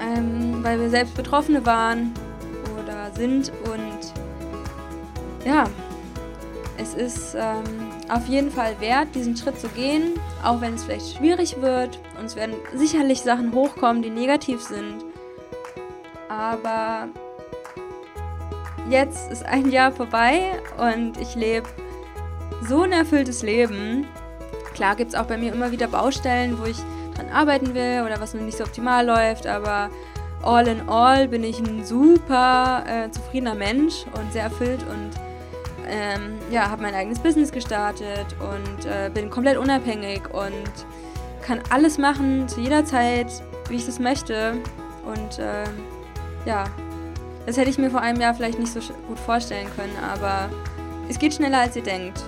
[0.00, 2.12] ähm, weil wir selbst Betroffene waren
[2.82, 3.52] oder sind.
[3.64, 4.12] Und
[5.44, 5.64] ja,
[6.76, 11.16] es ist ähm, auf jeden Fall wert, diesen Schritt zu gehen, auch wenn es vielleicht
[11.16, 11.98] schwierig wird.
[12.18, 15.04] Und es werden sicherlich Sachen hochkommen, die negativ sind.
[16.28, 17.08] Aber
[18.88, 21.68] jetzt ist ein Jahr vorbei und ich lebe
[22.68, 24.06] so ein erfülltes Leben.
[24.74, 26.78] Klar gibt es auch bei mir immer wieder Baustellen, wo ich
[27.14, 29.90] dran arbeiten will oder was noch nicht so optimal läuft, aber
[30.42, 35.10] all in all bin ich ein super äh, zufriedener Mensch und sehr erfüllt und
[35.88, 40.86] ähm, ja, habe mein eigenes Business gestartet und äh, bin komplett unabhängig und
[41.42, 43.26] kann alles machen zu jeder Zeit,
[43.68, 44.54] wie ich es möchte.
[45.04, 45.64] Und äh,
[46.46, 46.64] ja,
[47.46, 50.50] das hätte ich mir vor einem Jahr vielleicht nicht so gut vorstellen können, aber
[51.08, 52.22] es geht schneller, als ihr denkt.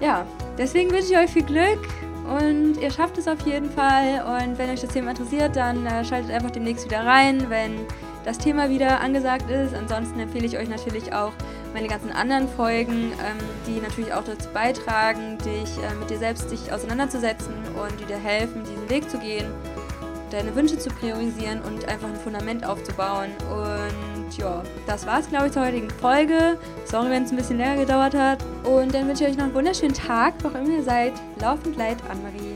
[0.00, 1.80] Ja, deswegen wünsche ich euch viel Glück
[2.28, 4.22] und ihr schafft es auf jeden Fall.
[4.26, 7.86] Und wenn euch das Thema interessiert, dann äh, schaltet einfach demnächst wieder rein, wenn
[8.24, 9.74] das Thema wieder angesagt ist.
[9.74, 11.32] Ansonsten empfehle ich euch natürlich auch
[11.72, 16.50] meine ganzen anderen Folgen, ähm, die natürlich auch dazu beitragen, dich äh, mit dir selbst
[16.50, 19.46] dich auseinanderzusetzen und die dir helfen, diesen Weg zu gehen,
[20.30, 23.30] deine Wünsche zu priorisieren und einfach ein Fundament aufzubauen.
[24.28, 26.58] Und ja, das war's, glaube ich, zur heutigen Folge.
[26.84, 28.44] Sorry, wenn es ein bisschen länger gedauert hat.
[28.62, 31.14] Und dann wünsche ich euch noch einen wunderschönen Tag, wo auch immer ihr seid.
[31.40, 32.47] Laufend leid, Anne-Marie.